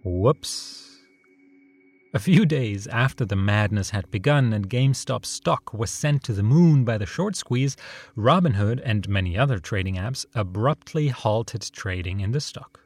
Whoops. 0.04 1.00
A 2.14 2.20
few 2.20 2.46
days 2.46 2.88
after 2.88 3.24
the 3.24 3.36
madness 3.36 3.92
had 3.92 4.10
begun 4.10 4.52
and 4.52 4.68
GameStop 4.68 5.26
stock 5.26 5.74
was 5.74 5.92
sent 5.92 6.24
to 6.24 6.34
the 6.34 6.42
moon 6.44 6.84
by 6.84 6.98
the 6.98 7.06
short 7.06 7.36
squeeze, 7.36 7.78
Robinhood 8.18 8.82
and 8.84 9.08
many 9.08 9.38
other 9.38 9.60
trading 9.60 9.96
apps 9.96 10.26
abruptly 10.34 11.10
halted 11.10 11.62
trading 11.72 12.20
in 12.20 12.32
the 12.32 12.42
stock. 12.42 12.82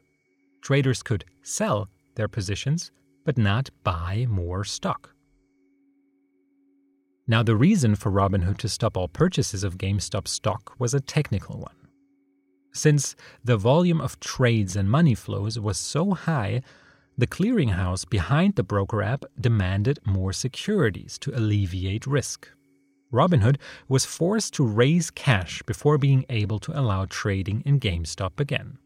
Traders 0.60 1.02
could 1.02 1.24
sell 1.42 1.88
their 2.16 2.28
positions, 2.28 2.90
but 3.24 3.38
not 3.38 3.70
buy 3.82 4.26
more 4.28 4.62
stock. 4.62 5.10
Now, 7.26 7.42
the 7.42 7.56
reason 7.56 7.96
for 7.96 8.12
Robinhood 8.12 8.58
to 8.58 8.68
stop 8.68 8.96
all 8.96 9.08
purchases 9.08 9.64
of 9.64 9.78
GameStop 9.78 10.28
stock 10.28 10.74
was 10.78 10.92
a 10.92 11.00
technical 11.00 11.58
one. 11.60 11.74
Since 12.72 13.16
the 13.42 13.56
volume 13.56 14.02
of 14.02 14.20
trades 14.20 14.76
and 14.76 14.90
money 14.90 15.14
flows 15.14 15.58
was 15.58 15.78
so 15.78 16.12
high, 16.12 16.62
the 17.18 17.26
clearinghouse 17.26 18.08
behind 18.08 18.56
the 18.56 18.62
broker 18.62 19.02
app 19.02 19.24
demanded 19.40 19.98
more 20.04 20.32
securities 20.32 21.18
to 21.18 21.36
alleviate 21.36 22.06
risk. 22.06 22.48
Robinhood 23.12 23.56
was 23.88 24.04
forced 24.04 24.52
to 24.54 24.66
raise 24.66 25.10
cash 25.10 25.62
before 25.62 25.96
being 25.96 26.24
able 26.28 26.58
to 26.58 26.78
allow 26.78 27.06
trading 27.06 27.62
in 27.64 27.80
GameStop 27.80 28.40
again. 28.40 28.78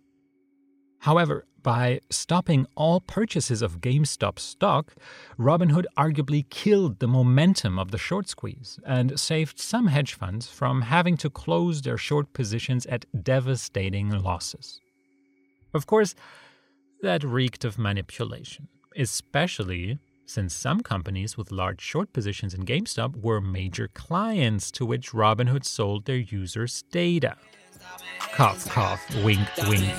However, 1.00 1.46
by 1.62 2.00
stopping 2.10 2.66
all 2.74 3.00
purchases 3.00 3.62
of 3.62 3.80
GameStop 3.80 4.38
stock, 4.38 4.94
Robinhood 5.38 5.84
arguably 5.96 6.48
killed 6.48 6.98
the 6.98 7.08
momentum 7.08 7.78
of 7.78 7.90
the 7.90 7.98
short 7.98 8.28
squeeze 8.28 8.78
and 8.86 9.18
saved 9.18 9.58
some 9.58 9.88
hedge 9.88 10.14
funds 10.14 10.48
from 10.48 10.82
having 10.82 11.16
to 11.18 11.30
close 11.30 11.82
their 11.82 11.98
short 11.98 12.32
positions 12.32 12.86
at 12.86 13.04
devastating 13.24 14.10
losses. 14.10 14.80
Of 15.74 15.86
course, 15.86 16.14
that 17.02 17.24
reeked 17.24 17.64
of 17.64 17.78
manipulation, 17.78 18.68
especially 18.96 19.98
since 20.26 20.54
some 20.54 20.80
companies 20.80 21.36
with 21.36 21.50
large 21.50 21.80
short 21.80 22.12
positions 22.12 22.54
in 22.54 22.64
GameStop 22.64 23.16
were 23.16 23.40
major 23.40 23.88
clients 23.88 24.70
to 24.72 24.86
which 24.86 25.10
Robinhood 25.10 25.64
sold 25.64 26.04
their 26.04 26.16
users' 26.16 26.84
data. 26.92 27.36
Cough, 28.32 28.66
cough, 28.68 29.02
wink, 29.24 29.48
wink. 29.66 29.92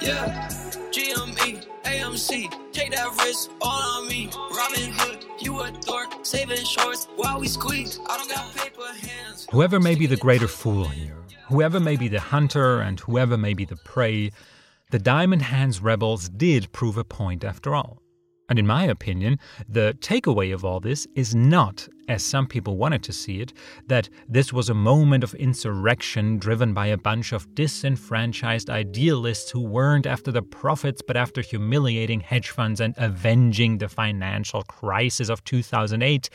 Yeah, 0.00 0.48
GME, 0.90 1.66
AMC, 1.84 2.72
take 2.72 2.90
that 2.92 3.14
risk 3.22 3.50
on 3.60 4.08
me. 4.08 4.30
Robin 4.56 4.92
Hood, 4.94 5.19
Whoever 9.50 9.78
may 9.78 9.94
be 9.94 10.06
the 10.06 10.16
greater 10.16 10.48
fool 10.48 10.84
here, 10.84 11.16
whoever 11.48 11.78
may 11.78 11.96
be 11.96 12.08
the 12.08 12.20
hunter 12.20 12.80
and 12.80 12.98
whoever 13.00 13.36
may 13.36 13.52
be 13.52 13.66
the 13.66 13.76
prey, 13.76 14.30
the 14.90 14.98
Diamond 14.98 15.42
Hands 15.42 15.78
rebels 15.80 16.28
did 16.30 16.72
prove 16.72 16.96
a 16.96 17.04
point 17.04 17.44
after 17.44 17.74
all. 17.74 18.00
And 18.50 18.58
in 18.58 18.66
my 18.66 18.84
opinion, 18.84 19.38
the 19.68 19.96
takeaway 20.00 20.52
of 20.52 20.64
all 20.64 20.80
this 20.80 21.06
is 21.14 21.36
not, 21.36 21.88
as 22.08 22.24
some 22.24 22.48
people 22.48 22.76
wanted 22.76 23.04
to 23.04 23.12
see 23.12 23.40
it, 23.40 23.52
that 23.86 24.08
this 24.28 24.52
was 24.52 24.68
a 24.68 24.74
moment 24.74 25.22
of 25.22 25.34
insurrection 25.36 26.36
driven 26.36 26.74
by 26.74 26.88
a 26.88 26.98
bunch 26.98 27.32
of 27.32 27.54
disenfranchised 27.54 28.68
idealists 28.68 29.52
who 29.52 29.60
weren't 29.60 30.04
after 30.04 30.32
the 30.32 30.42
profits 30.42 31.00
but 31.00 31.16
after 31.16 31.40
humiliating 31.42 32.18
hedge 32.18 32.50
funds 32.50 32.80
and 32.80 32.92
avenging 32.96 33.78
the 33.78 33.88
financial 33.88 34.64
crisis 34.64 35.28
of 35.28 35.44
2008, 35.44 36.28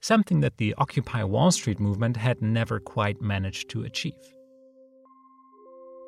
something 0.00 0.38
that 0.38 0.58
the 0.58 0.76
Occupy 0.78 1.24
Wall 1.24 1.50
Street 1.50 1.80
movement 1.80 2.16
had 2.16 2.40
never 2.40 2.78
quite 2.78 3.20
managed 3.20 3.68
to 3.70 3.82
achieve. 3.82 4.37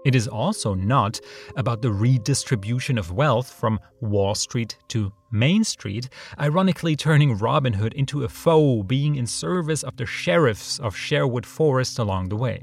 It 0.05 0.15
is 0.15 0.27
also 0.27 0.75
not 0.75 1.21
about 1.57 1.83
the 1.83 1.93
redistribution 1.93 2.97
of 2.97 3.13
wealth 3.13 3.53
from 3.53 3.79
Wall 4.01 4.35
Street 4.35 4.79
to 4.89 5.13
Main 5.31 5.63
Street, 5.63 6.09
ironically 6.39 6.97
turning 6.97 7.37
Robin 7.37 7.75
Hood 7.75 7.93
into 7.93 8.25
a 8.25 8.29
foe 8.29 8.83
being 8.83 9.17
in 9.17 9.27
service 9.27 9.83
of 9.83 9.97
the 9.97 10.07
sheriffs 10.07 10.79
of 10.79 10.97
Sherwood 10.97 11.45
Forest 11.45 11.99
along 11.99 12.31
the 12.31 12.37
way. 12.37 12.63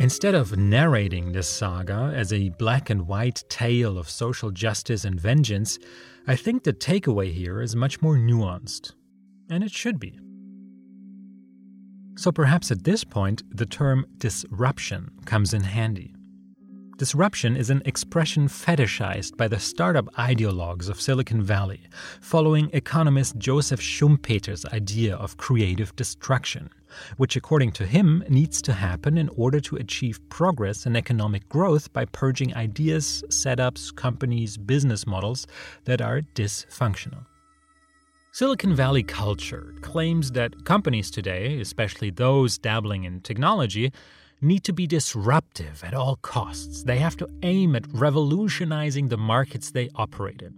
Instead 0.00 0.34
of 0.34 0.56
narrating 0.56 1.30
this 1.30 1.46
saga 1.46 2.10
as 2.12 2.32
a 2.32 2.48
black 2.58 2.90
and 2.90 3.06
white 3.06 3.44
tale 3.48 3.98
of 3.98 4.10
social 4.10 4.50
justice 4.50 5.04
and 5.04 5.20
vengeance, 5.20 5.78
I 6.26 6.36
think 6.36 6.64
the 6.64 6.72
takeaway 6.72 7.32
here 7.32 7.60
is 7.60 7.76
much 7.76 8.02
more 8.02 8.16
nuanced. 8.16 8.94
And 9.48 9.62
it 9.62 9.70
should 9.70 10.00
be. 10.00 10.18
So 12.14 12.30
perhaps 12.30 12.70
at 12.70 12.84
this 12.84 13.04
point, 13.04 13.42
the 13.50 13.66
term 13.66 14.06
disruption 14.18 15.10
comes 15.24 15.54
in 15.54 15.62
handy. 15.62 16.14
Disruption 16.98 17.56
is 17.56 17.70
an 17.70 17.82
expression 17.84 18.48
fetishized 18.48 19.36
by 19.36 19.48
the 19.48 19.58
startup 19.58 20.06
ideologues 20.14 20.88
of 20.88 21.00
Silicon 21.00 21.42
Valley, 21.42 21.80
following 22.20 22.70
economist 22.74 23.38
Joseph 23.38 23.80
Schumpeter's 23.80 24.66
idea 24.66 25.16
of 25.16 25.38
creative 25.38 25.96
destruction, 25.96 26.70
which, 27.16 27.34
according 27.34 27.72
to 27.72 27.86
him, 27.86 28.22
needs 28.28 28.60
to 28.62 28.74
happen 28.74 29.16
in 29.16 29.30
order 29.30 29.58
to 29.60 29.76
achieve 29.76 30.20
progress 30.28 30.86
and 30.86 30.96
economic 30.96 31.48
growth 31.48 31.92
by 31.92 32.04
purging 32.04 32.54
ideas, 32.54 33.24
setups, 33.30 33.92
companies, 33.96 34.56
business 34.58 35.06
models 35.06 35.46
that 35.86 36.02
are 36.02 36.20
dysfunctional. 36.36 37.24
Silicon 38.34 38.74
Valley 38.74 39.02
culture 39.02 39.74
claims 39.82 40.32
that 40.32 40.64
companies 40.64 41.10
today, 41.10 41.60
especially 41.60 42.08
those 42.08 42.56
dabbling 42.56 43.04
in 43.04 43.20
technology, 43.20 43.92
need 44.40 44.64
to 44.64 44.72
be 44.72 44.86
disruptive 44.86 45.84
at 45.84 45.92
all 45.92 46.16
costs. 46.16 46.82
They 46.82 46.96
have 46.96 47.14
to 47.18 47.28
aim 47.42 47.76
at 47.76 47.84
revolutionizing 47.92 49.08
the 49.08 49.18
markets 49.18 49.70
they 49.70 49.90
operate 49.96 50.40
in. 50.40 50.54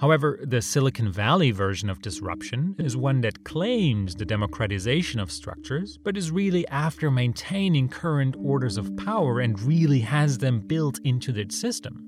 However, 0.00 0.40
the 0.42 0.62
Silicon 0.62 1.12
Valley 1.12 1.50
version 1.50 1.90
of 1.90 2.00
disruption 2.00 2.74
is 2.78 2.96
one 2.96 3.20
that 3.20 3.44
claims 3.44 4.14
the 4.14 4.24
democratization 4.24 5.20
of 5.20 5.30
structures, 5.30 5.98
but 5.98 6.16
is 6.16 6.30
really 6.30 6.66
after 6.68 7.10
maintaining 7.10 7.90
current 7.90 8.34
orders 8.42 8.78
of 8.78 8.96
power 8.96 9.40
and 9.40 9.60
really 9.60 10.00
has 10.00 10.38
them 10.38 10.60
built 10.60 10.98
into 11.04 11.38
its 11.38 11.60
system. 11.60 12.02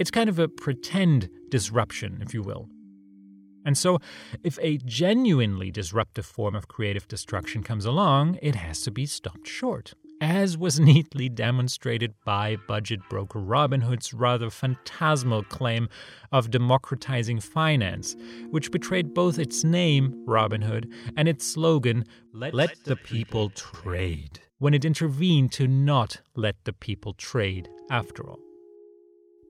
It's 0.00 0.10
kind 0.10 0.28
of 0.28 0.40
a 0.40 0.48
pretend 0.48 1.30
disruption, 1.48 2.18
if 2.22 2.34
you 2.34 2.42
will, 2.42 2.68
and 3.66 3.76
so, 3.76 3.98
if 4.44 4.58
a 4.62 4.78
genuinely 4.78 5.72
disruptive 5.72 6.24
form 6.24 6.54
of 6.54 6.68
creative 6.68 7.08
destruction 7.08 7.64
comes 7.64 7.84
along, 7.84 8.38
it 8.40 8.54
has 8.54 8.80
to 8.82 8.92
be 8.92 9.06
stopped 9.06 9.48
short, 9.48 9.92
as 10.20 10.56
was 10.56 10.78
neatly 10.90 11.28
demonstrated 11.28 12.14
by 12.24 12.56
budget 12.68 13.00
broker 13.10 13.40
Robinhood's 13.40 14.14
rather 14.14 14.50
phantasmal 14.50 15.42
claim 15.42 15.88
of 16.30 16.52
democratizing 16.52 17.40
finance, 17.40 18.14
which 18.50 18.70
betrayed 18.70 19.12
both 19.12 19.36
its 19.36 19.64
name, 19.64 20.24
Robinhood, 20.28 20.88
and 21.16 21.28
its 21.28 21.44
slogan, 21.44 22.04
Let, 22.32 22.54
let 22.54 22.84
the 22.84 22.94
people 22.94 23.50
trade, 23.50 24.38
when 24.58 24.74
it 24.74 24.84
intervened 24.84 25.50
to 25.54 25.66
not 25.66 26.20
let 26.36 26.54
the 26.64 26.72
people 26.72 27.14
trade 27.14 27.68
after 27.90 28.30
all. 28.30 28.45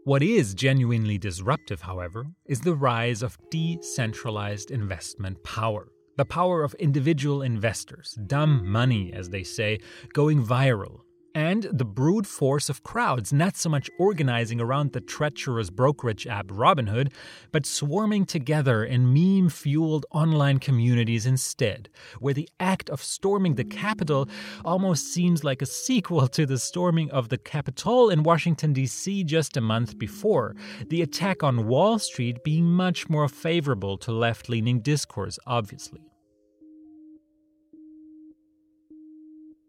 What 0.06 0.22
is 0.22 0.54
genuinely 0.54 1.18
disruptive, 1.18 1.80
however, 1.80 2.26
is 2.44 2.60
the 2.60 2.76
rise 2.76 3.24
of 3.24 3.36
decentralized 3.50 4.70
investment 4.70 5.42
power. 5.42 5.88
The 6.16 6.24
power 6.24 6.62
of 6.62 6.74
individual 6.74 7.42
investors, 7.42 8.16
dumb 8.28 8.70
money, 8.70 9.12
as 9.12 9.30
they 9.30 9.42
say, 9.42 9.80
going 10.12 10.46
viral, 10.46 11.00
and 11.36 11.64
the 11.64 11.84
brute 11.84 12.26
force 12.26 12.70
of 12.70 12.82
crowds, 12.82 13.30
not 13.30 13.58
so 13.58 13.68
much 13.68 13.90
organizing 13.98 14.58
around 14.58 14.92
the 14.92 15.02
treacherous 15.02 15.68
brokerage 15.68 16.26
app 16.26 16.46
Robinhood, 16.46 17.12
but 17.52 17.66
swarming 17.66 18.24
together 18.24 18.82
in 18.82 19.12
meme 19.12 19.50
fueled 19.50 20.06
online 20.12 20.58
communities 20.58 21.26
instead, 21.26 21.90
where 22.20 22.32
the 22.32 22.48
act 22.58 22.88
of 22.88 23.02
storming 23.02 23.56
the 23.56 23.64
Capitol 23.64 24.26
almost 24.64 25.12
seems 25.12 25.44
like 25.44 25.60
a 25.60 25.66
sequel 25.66 26.26
to 26.26 26.46
the 26.46 26.58
storming 26.58 27.10
of 27.10 27.28
the 27.28 27.36
Capitol 27.36 28.08
in 28.08 28.22
Washington, 28.22 28.72
D.C. 28.72 29.22
just 29.24 29.58
a 29.58 29.60
month 29.60 29.98
before, 29.98 30.56
the 30.88 31.02
attack 31.02 31.42
on 31.42 31.66
Wall 31.66 31.98
Street 31.98 32.42
being 32.44 32.64
much 32.64 33.10
more 33.10 33.28
favorable 33.28 33.98
to 33.98 34.10
left 34.10 34.48
leaning 34.48 34.80
discourse, 34.80 35.38
obviously. 35.46 36.00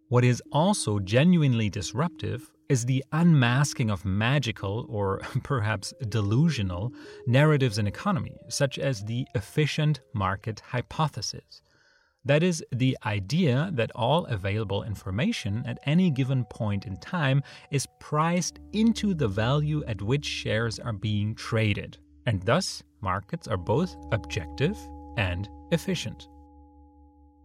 What 0.09 0.23
is 0.23 0.41
also 0.53 0.99
genuinely 0.99 1.69
disruptive 1.69 2.49
is 2.69 2.85
the 2.85 3.03
unmasking 3.11 3.89
of 3.89 4.05
magical, 4.05 4.85
or 4.87 5.19
perhaps 5.43 5.93
delusional, 6.07 6.93
narratives 7.25 7.77
in 7.77 7.87
economy, 7.87 8.37
such 8.47 8.79
as 8.79 9.03
the 9.03 9.27
efficient 9.35 9.99
market 10.13 10.61
hypothesis. 10.61 11.61
That 12.23 12.41
is, 12.41 12.63
the 12.71 12.97
idea 13.05 13.69
that 13.73 13.91
all 13.95 14.25
available 14.25 14.83
information 14.83 15.63
at 15.65 15.77
any 15.85 16.09
given 16.09 16.45
point 16.45 16.85
in 16.85 16.97
time 16.97 17.43
is 17.69 17.87
priced 17.99 18.59
into 18.71 19.13
the 19.13 19.27
value 19.27 19.83
at 19.87 20.01
which 20.01 20.25
shares 20.25 20.79
are 20.79 20.93
being 20.93 21.35
traded, 21.35 21.97
and 22.25 22.41
thus 22.43 22.81
markets 23.01 23.47
are 23.49 23.57
both 23.57 23.93
objective 24.13 24.77
and 25.17 25.49
efficient. 25.71 26.29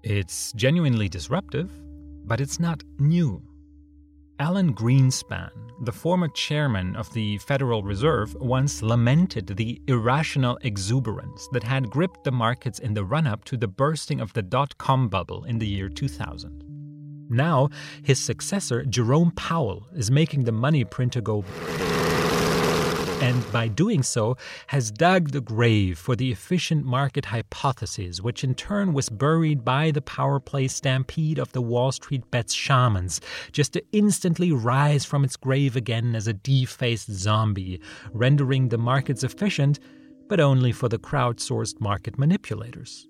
It's 0.05 0.53
genuinely 0.53 1.09
disruptive 1.09 1.71
but 2.25 2.41
it's 2.41 2.61
not 2.61 2.83
new. 2.99 3.43
Alan 4.39 4.75
Greenspan, 4.75 5.51
the 5.83 5.93
former 5.93 6.29
chairman 6.29 6.97
of 6.97 7.13
the 7.13 7.39
Federal 7.39 7.83
Reserve, 7.83 8.35
once 8.41 8.83
lamented 8.83 9.47
the 9.47 9.81
irrational 9.87 10.59
exuberance 10.63 11.49
that 11.53 11.63
had 11.63 11.91
gripped 11.91 12.25
the 12.25 12.33
markets 12.33 12.79
in 12.79 12.95
the 12.95 13.05
run 13.05 13.27
up 13.27 13.45
to 13.45 13.57
the 13.57 13.69
bursting 13.69 14.21
of 14.21 14.33
the 14.33 14.43
dot 14.43 14.77
com 14.79 15.09
bubble 15.09 15.45
in 15.45 15.59
the 15.59 15.67
year 15.67 15.89
2000. 15.89 16.65
Now, 17.29 17.69
his 18.03 18.19
successor, 18.19 18.85
Jerome 18.85 19.31
Powell, 19.33 19.87
is 19.95 20.11
making 20.11 20.45
the 20.45 20.53
money 20.53 20.85
printer 20.85 21.21
go 21.21 21.43
and 23.23 23.53
by 23.53 23.69
doing 23.69 24.03
so 24.03 24.37
has 24.67 24.91
dug 24.91 25.31
the 25.31 25.41
grave 25.41 25.97
for 25.97 26.17
the 26.17 26.33
efficient 26.33 26.85
market 26.85 27.27
hypothesis, 27.27 28.21
which 28.21 28.43
in 28.43 28.53
turn 28.53 28.93
was 28.93 29.09
buried 29.09 29.65
by 29.65 29.93
the 29.93 30.03
power 30.03 30.41
play 30.41 30.67
stampede 30.67 31.39
of 31.39 31.53
the 31.53 31.63
Wall 31.63 31.93
Street 31.93 32.29
bets 32.33 32.53
shamans, 32.53 33.21
just 33.53 33.75
to 33.75 33.85
instantly 33.93 34.51
rise 34.51 35.05
from 35.05 35.23
its 35.23 35.37
grave 35.37 35.77
again 35.77 36.17
as 36.17 36.27
a 36.27 36.33
defaced 36.33 37.13
zombie, 37.13 37.81
rendering 38.13 38.71
the 38.71 38.79
markets 38.79 39.23
efficient, 39.23 39.79
but 40.29 40.41
only 40.41 40.73
for 40.73 40.89
the 40.89 40.99
crowdsourced 40.99 41.81
market 41.81 42.19
manipulators. 42.19 43.07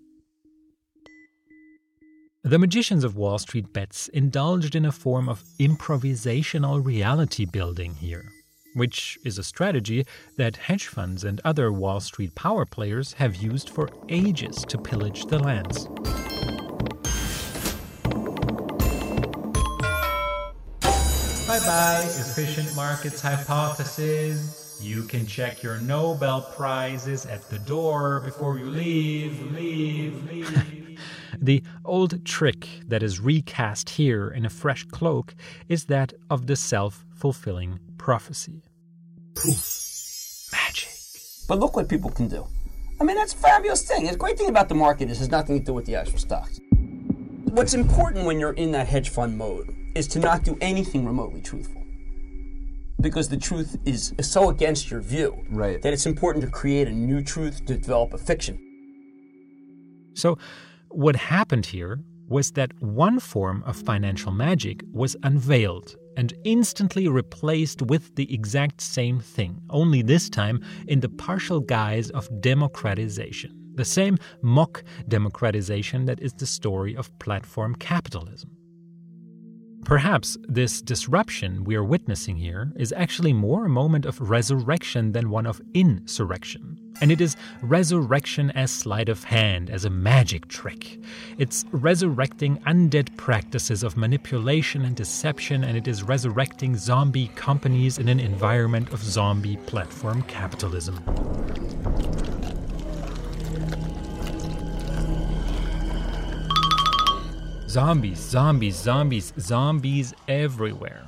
The 2.44 2.58
magicians 2.58 3.02
of 3.02 3.16
Wall 3.16 3.38
Street 3.38 3.72
bets 3.72 4.08
indulged 4.08 4.76
in 4.76 4.84
a 4.84 4.92
form 4.92 5.30
of 5.30 5.42
improvisational 5.58 6.84
reality 6.84 7.46
building 7.46 7.94
here 7.94 8.30
which 8.74 9.18
is 9.24 9.38
a 9.38 9.44
strategy 9.44 10.06
that 10.36 10.56
hedge 10.56 10.86
funds 10.86 11.24
and 11.24 11.40
other 11.44 11.72
Wall 11.72 12.00
Street 12.00 12.34
power 12.34 12.64
players 12.64 13.14
have 13.14 13.36
used 13.36 13.70
for 13.70 13.88
ages 14.08 14.64
to 14.68 14.78
pillage 14.78 15.26
the 15.26 15.38
lands. 15.38 15.88
Bye 21.46 21.58
bye, 21.66 22.04
efficient 22.04 22.74
markets 22.74 23.20
hypothesis. 23.20 24.80
You 24.82 25.02
can 25.02 25.26
check 25.26 25.62
your 25.62 25.78
Nobel 25.80 26.40
Prizes 26.56 27.26
at 27.26 27.48
the 27.50 27.58
door 27.58 28.20
before 28.20 28.58
you 28.58 28.64
leave, 28.64 29.52
leave, 29.52 30.30
leave. 30.30 30.98
the 31.40 31.62
old 31.84 32.24
trick 32.24 32.66
that 32.88 33.02
is 33.02 33.20
recast 33.20 33.90
here 33.90 34.28
in 34.28 34.46
a 34.46 34.50
fresh 34.50 34.84
cloak 34.86 35.34
is 35.68 35.84
that 35.84 36.14
of 36.30 36.46
the 36.46 36.56
self 36.56 37.04
fulfilling 37.14 37.78
prophecy. 38.02 38.60
Poof. 39.36 40.48
Magic. 40.50 40.90
But 41.46 41.60
look 41.60 41.76
what 41.76 41.88
people 41.88 42.10
can 42.10 42.26
do. 42.26 42.44
I 43.00 43.04
mean, 43.04 43.16
that's 43.16 43.32
a 43.32 43.36
fabulous 43.36 43.82
thing. 43.86 44.06
The 44.06 44.16
great 44.16 44.36
thing 44.36 44.48
about 44.48 44.68
the 44.68 44.74
market 44.74 45.08
is 45.08 45.18
it 45.18 45.20
has 45.20 45.30
nothing 45.30 45.60
to 45.60 45.64
do 45.64 45.72
with 45.72 45.86
the 45.86 45.94
actual 45.94 46.18
stocks. 46.18 46.58
What's 47.44 47.74
important 47.74 48.26
when 48.26 48.40
you're 48.40 48.54
in 48.54 48.72
that 48.72 48.88
hedge 48.88 49.10
fund 49.10 49.38
mode 49.38 49.72
is 49.94 50.08
to 50.08 50.18
not 50.18 50.42
do 50.42 50.58
anything 50.60 51.06
remotely 51.06 51.40
truthful. 51.40 51.80
because 53.00 53.28
the 53.28 53.36
truth 53.36 53.76
is 53.84 54.14
so 54.20 54.48
against 54.50 54.90
your 54.90 55.00
view 55.00 55.30
right. 55.50 55.82
that 55.82 55.92
it's 55.92 56.06
important 56.06 56.44
to 56.44 56.50
create 56.50 56.86
a 56.88 56.92
new 56.92 57.20
truth 57.22 57.64
to 57.66 57.76
develop 57.76 58.14
a 58.14 58.18
fiction. 58.18 58.56
So, 60.14 60.38
what 60.88 61.16
happened 61.16 61.66
here 61.66 61.98
was 62.28 62.52
that 62.52 62.70
one 62.80 63.18
form 63.18 63.62
of 63.66 63.76
financial 63.76 64.32
magic 64.32 64.82
was 64.92 65.16
unveiled 65.22 65.96
and 66.16 66.34
instantly 66.44 67.08
replaced 67.08 67.82
with 67.82 68.14
the 68.16 68.32
exact 68.32 68.80
same 68.80 69.20
thing, 69.20 69.60
only 69.70 70.02
this 70.02 70.28
time 70.28 70.60
in 70.88 71.00
the 71.00 71.08
partial 71.08 71.60
guise 71.60 72.10
of 72.10 72.28
democratization. 72.40 73.58
The 73.74 73.84
same 73.84 74.18
mock 74.42 74.84
democratization 75.08 76.04
that 76.06 76.20
is 76.20 76.34
the 76.34 76.46
story 76.46 76.94
of 76.94 77.16
platform 77.18 77.74
capitalism. 77.76 78.50
Perhaps 79.84 80.36
this 80.42 80.80
disruption 80.80 81.64
we 81.64 81.74
are 81.74 81.82
witnessing 81.84 82.36
here 82.36 82.72
is 82.76 82.92
actually 82.92 83.32
more 83.32 83.66
a 83.66 83.70
moment 83.70 84.06
of 84.06 84.20
resurrection 84.20 85.12
than 85.12 85.30
one 85.30 85.46
of 85.46 85.60
insurrection. 85.74 86.81
And 87.02 87.10
it 87.10 87.20
is 87.20 87.36
resurrection 87.62 88.52
as 88.52 88.70
sleight 88.70 89.08
of 89.08 89.24
hand, 89.24 89.70
as 89.70 89.84
a 89.84 89.90
magic 89.90 90.46
trick. 90.46 91.00
It's 91.36 91.64
resurrecting 91.72 92.58
undead 92.58 93.16
practices 93.16 93.82
of 93.82 93.96
manipulation 93.96 94.84
and 94.84 94.94
deception, 94.94 95.64
and 95.64 95.76
it 95.76 95.88
is 95.88 96.04
resurrecting 96.04 96.76
zombie 96.76 97.26
companies 97.34 97.98
in 97.98 98.06
an 98.06 98.20
environment 98.20 98.92
of 98.92 99.02
zombie 99.02 99.56
platform 99.66 100.22
capitalism. 100.22 101.02
Zombies, 107.68 108.20
zombies, 108.20 108.76
zombies, 108.76 109.32
zombies 109.40 110.14
everywhere. 110.28 111.02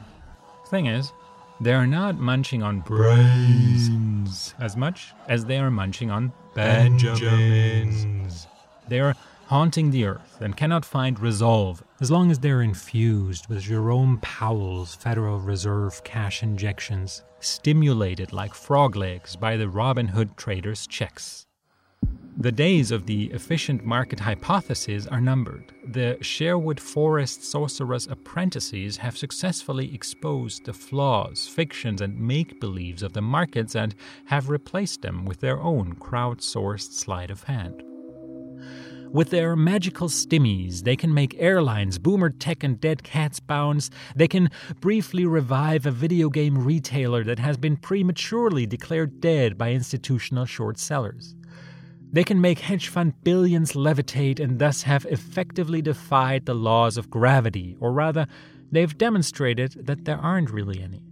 Thing 0.71 0.87
is, 0.87 1.13
they 1.61 1.73
are 1.73 1.87
not 1.87 2.19
munching 2.19 2.63
on 2.63 2.81
brains 2.81 4.55
as 4.59 4.77
much 4.77 5.13
as 5.29 5.45
they 5.45 5.59
are 5.59 5.71
munching 5.71 6.11
on 6.11 6.33
Benjamins. 6.55 8.47
They 8.89 9.01
are 9.01 9.15
haunting 9.47 9.91
the 9.91 10.05
earth 10.05 10.41
and 10.41 10.57
cannot 10.57 10.85
find 10.85 11.19
resolve 11.21 11.83
as 12.01 12.11
long 12.11 12.31
as 12.31 12.39
they're 12.39 12.63
infused 12.63 13.49
with 13.49 13.63
Jerome 13.63 14.19
Powell's 14.21 14.95
Federal 14.95 15.39
Reserve 15.39 16.03
cash 16.05 16.43
injections, 16.43 17.23
stimulated 17.41 18.33
like 18.33 18.55
frog 18.55 18.97
legs 18.97 19.37
by 19.37 19.57
the 19.57 19.67
Robinhood 19.67 20.37
traders' 20.37 20.87
checks. 20.87 21.47
The 22.37 22.51
days 22.51 22.91
of 22.91 23.07
the 23.07 23.27
efficient 23.27 23.85
market 23.85 24.19
hypothesis 24.19 25.07
are 25.07 25.21
numbered. 25.21 25.73
The 25.87 26.19
Sherwood 26.21 26.81
Forest 26.81 27.45
sorcerer's 27.45 28.09
apprentices 28.09 28.97
have 28.97 29.17
successfully 29.17 29.95
exposed 29.95 30.65
the 30.65 30.73
flaws, 30.73 31.47
fictions, 31.47 32.01
and 32.01 32.19
make 32.19 32.61
believes 32.61 33.05
of 33.05 33.13
the 33.13 33.23
markets 33.23 33.77
and 33.77 33.95
have 34.27 34.51
replaced 34.51 35.03
them 35.03 35.25
with 35.25 35.41
their 35.41 35.61
own 35.61 35.95
crowdsourced 35.95 36.93
sleight 36.93 37.31
of 37.31 37.45
hand. 37.45 37.85
With 39.13 39.31
their 39.31 39.55
magical 39.55 40.09
stimmies, 40.09 40.83
they 40.83 40.97
can 40.97 41.15
make 41.15 41.37
airlines, 41.39 42.01
boomer 42.01 42.31
tech, 42.31 42.65
and 42.65 42.81
dead 42.81 43.05
cats 43.05 43.39
bounce. 43.39 43.91
They 44.17 44.27
can 44.27 44.51
briefly 44.81 45.25
revive 45.25 45.87
a 45.87 45.93
video 45.93 46.29
game 46.31 46.59
retailer 46.59 47.23
that 47.23 47.39
has 47.39 47.57
been 47.57 47.77
prematurely 47.77 48.67
declared 48.67 49.21
dead 49.21 49.57
by 49.57 49.71
institutional 49.71 50.47
short 50.47 50.81
sellers. 50.81 51.37
They 52.15 52.23
can 52.23 52.41
make 52.41 52.61
hedge 52.61 52.87
fund 52.87 53.25
billions 53.25 53.73
levitate 53.73 54.39
and 54.39 54.61
thus 54.61 54.83
have 54.83 55.05
effectively 55.07 55.83
defied 55.83 56.47
the 56.47 56.55
laws 56.55 56.97
of 56.97 57.11
gravity, 57.11 57.77
or 57.81 57.93
rather, 57.93 58.29
they've 58.71 58.97
demonstrated 58.97 59.73
that 59.87 60.05
there 60.05 60.19
aren't 60.19 60.53
really 60.53 60.81
any. 60.81 61.03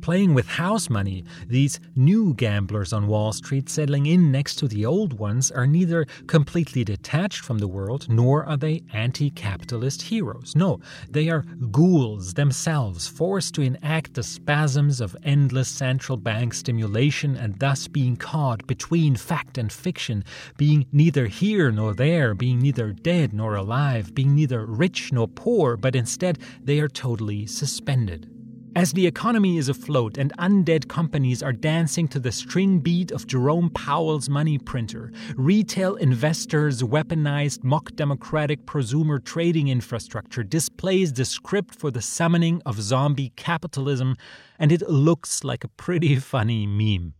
Playing 0.00 0.32
with 0.32 0.46
house 0.46 0.88
money, 0.88 1.24
these 1.46 1.80
new 1.96 2.32
gamblers 2.34 2.92
on 2.92 3.08
Wall 3.08 3.32
Street 3.32 3.68
settling 3.68 4.06
in 4.06 4.30
next 4.32 4.56
to 4.56 4.68
the 4.68 4.86
old 4.86 5.12
ones 5.18 5.50
are 5.50 5.66
neither 5.66 6.06
completely 6.26 6.84
detached 6.84 7.40
from 7.40 7.58
the 7.58 7.68
world 7.68 8.08
nor 8.08 8.44
are 8.46 8.56
they 8.56 8.84
anti 8.92 9.30
capitalist 9.30 10.02
heroes. 10.02 10.54
No, 10.56 10.80
they 11.10 11.28
are 11.28 11.44
ghouls 11.70 12.34
themselves, 12.34 13.06
forced 13.06 13.54
to 13.54 13.62
enact 13.62 14.14
the 14.14 14.22
spasms 14.22 15.00
of 15.00 15.16
endless 15.24 15.68
central 15.68 16.16
bank 16.16 16.54
stimulation 16.54 17.36
and 17.36 17.58
thus 17.58 17.88
being 17.88 18.16
caught 18.16 18.66
between 18.66 19.16
fact 19.16 19.58
and 19.58 19.70
fiction, 19.70 20.24
being 20.56 20.86
neither 20.92 21.26
here 21.26 21.70
nor 21.70 21.92
there, 21.92 22.34
being 22.34 22.60
neither 22.60 22.92
dead 22.92 23.32
nor 23.34 23.56
alive, 23.56 24.14
being 24.14 24.34
neither 24.34 24.64
rich 24.64 25.12
nor 25.12 25.26
poor, 25.26 25.76
but 25.76 25.96
instead 25.96 26.38
they 26.62 26.78
are 26.80 26.88
totally 26.88 27.46
suspended. 27.46 28.37
As 28.76 28.92
the 28.92 29.06
economy 29.06 29.58
is 29.58 29.68
afloat 29.68 30.18
and 30.18 30.32
undead 30.38 30.88
companies 30.88 31.42
are 31.42 31.52
dancing 31.52 32.06
to 32.08 32.20
the 32.20 32.30
string 32.30 32.78
beat 32.78 33.10
of 33.10 33.26
Jerome 33.26 33.70
Powell's 33.70 34.28
money 34.28 34.58
printer, 34.58 35.10
retail 35.36 35.96
investors' 35.96 36.82
weaponized 36.82 37.64
mock 37.64 37.94
democratic 37.96 38.66
prosumer 38.66 39.24
trading 39.24 39.68
infrastructure 39.68 40.42
displays 40.42 41.12
the 41.12 41.24
script 41.24 41.74
for 41.74 41.90
the 41.90 42.02
summoning 42.02 42.62
of 42.66 42.80
zombie 42.80 43.32
capitalism, 43.36 44.16
and 44.58 44.70
it 44.70 44.82
looks 44.88 45.42
like 45.42 45.64
a 45.64 45.68
pretty 45.68 46.16
funny 46.16 46.66
meme. 46.66 47.14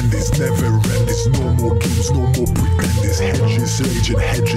Candies, 0.00 0.30
candies, 0.30 0.62
never 0.62 0.76
end. 0.96 1.10
It's 1.10 1.26
no 1.26 1.52
more 1.60 1.76
games, 1.76 2.10
no 2.10 2.20
more 2.20 2.46
pretenders. 2.56 3.18
Hedges 3.18 3.80
rage 3.82 4.08
and 4.08 4.20
hedges 4.22 4.49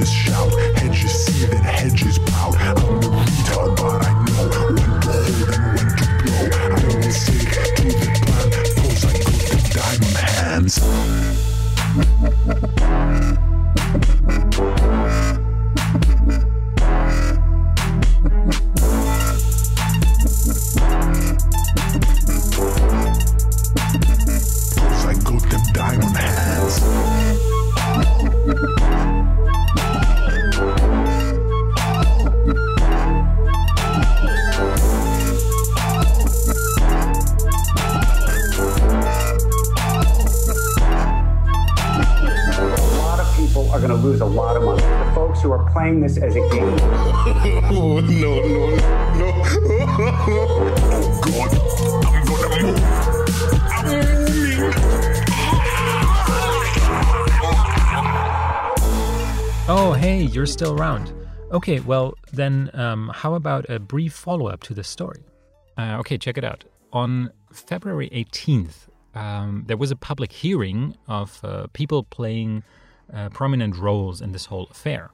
Oh, 59.69 59.93
hey, 59.93 60.23
you're 60.23 60.45
still 60.45 60.73
around. 60.77 61.13
Okay, 61.53 61.79
well, 61.79 62.15
then 62.33 62.69
um, 62.73 63.09
how 63.15 63.33
about 63.35 63.69
a 63.69 63.79
brief 63.79 64.13
follow 64.13 64.47
up 64.47 64.61
to 64.63 64.73
the 64.73 64.83
story? 64.83 65.23
Uh, 65.77 65.95
okay, 65.99 66.17
check 66.17 66.37
it 66.37 66.43
out. 66.43 66.65
On 66.91 67.31
February 67.53 68.09
18th, 68.09 68.89
um, 69.15 69.63
there 69.65 69.77
was 69.77 69.89
a 69.89 69.95
public 69.95 70.33
hearing 70.33 70.97
of 71.07 71.39
uh, 71.45 71.67
people 71.71 72.03
playing 72.03 72.63
uh, 73.13 73.29
prominent 73.29 73.77
roles 73.77 74.19
in 74.19 74.33
this 74.33 74.47
whole 74.47 74.67
affair. 74.69 75.11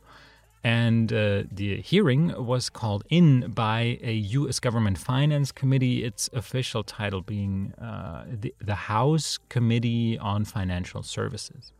And 0.64 1.14
uh, 1.14 1.44
the 1.52 1.80
hearing 1.82 2.34
was 2.44 2.72
called 2.72 3.04
in 3.08 3.52
by 3.52 4.00
a 4.02 4.14
U.S. 4.14 4.60
government 4.60 4.98
finance 4.98 5.52
committee, 5.52 6.04
its 6.04 6.28
official 6.34 6.84
title 6.84 7.22
being 7.22 7.74
uh, 7.74 8.26
the, 8.28 8.56
the 8.60 8.74
House 8.74 9.38
Committee 9.50 10.18
on 10.18 10.43
Financial 10.43 11.04
Services. 11.04 11.72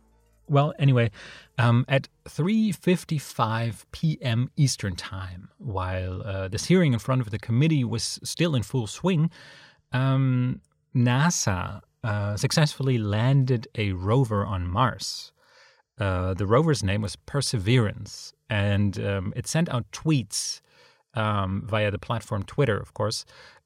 Well, 0.50 0.74
anyway, 0.80 1.12
um, 1.60 1.86
at 1.88 2.08
3:55 2.28 3.86
p.m. 3.92 4.50
Eastern 4.58 4.96
Time, 4.96 5.50
while 5.60 6.24
uh, 6.24 6.48
this 6.48 6.66
hearing 6.66 6.94
in 6.94 7.00
front 7.00 7.22
of 7.22 7.30
the 7.30 7.38
committee 7.38 7.84
was 7.84 8.20
still 8.24 8.56
in 8.56 8.64
full 8.64 8.88
swing, 8.88 9.30
um, 9.92 10.62
NASA 10.96 11.82
uh, 12.04 12.36
successfully 12.36 12.98
landed 12.98 13.68
a 13.76 13.92
rover 13.92 14.44
on 14.44 14.68
Mars. 14.68 15.32
Uh, 16.00 16.34
the 16.34 16.48
rover's 16.48 16.82
name 16.84 17.02
was 17.02 17.16
Perseverance, 17.16 18.34
and 18.50 19.00
um, 19.00 19.34
it 19.36 19.46
sent 19.46 19.70
out 19.70 19.92
tweets 19.92 20.62
um, 21.14 21.62
via 21.66 21.92
the 21.92 22.00
platform 22.00 22.42
Twitter, 22.44 22.78
of 22.78 22.96
course. 22.96 23.24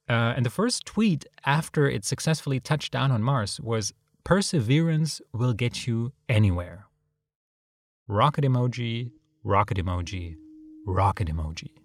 Uh, 0.10 0.34
and 0.36 0.46
the 0.46 0.50
first 0.50 0.86
tweet 0.86 1.26
after 1.46 1.90
it 1.90 2.04
successfully 2.04 2.60
touched 2.60 2.92
down 2.92 3.10
on 3.10 3.24
Mars 3.24 3.62
was 3.62 3.94
Perseverance 4.26 5.22
will 5.34 5.52
get 5.54 5.86
you 5.86 6.14
anywhere. 6.30 6.86
Rocket 8.08 8.46
emoji, 8.46 9.12
rocket 9.44 9.78
emoji, 9.78 10.38
rocket 10.88 11.28
emoji. 11.28 11.83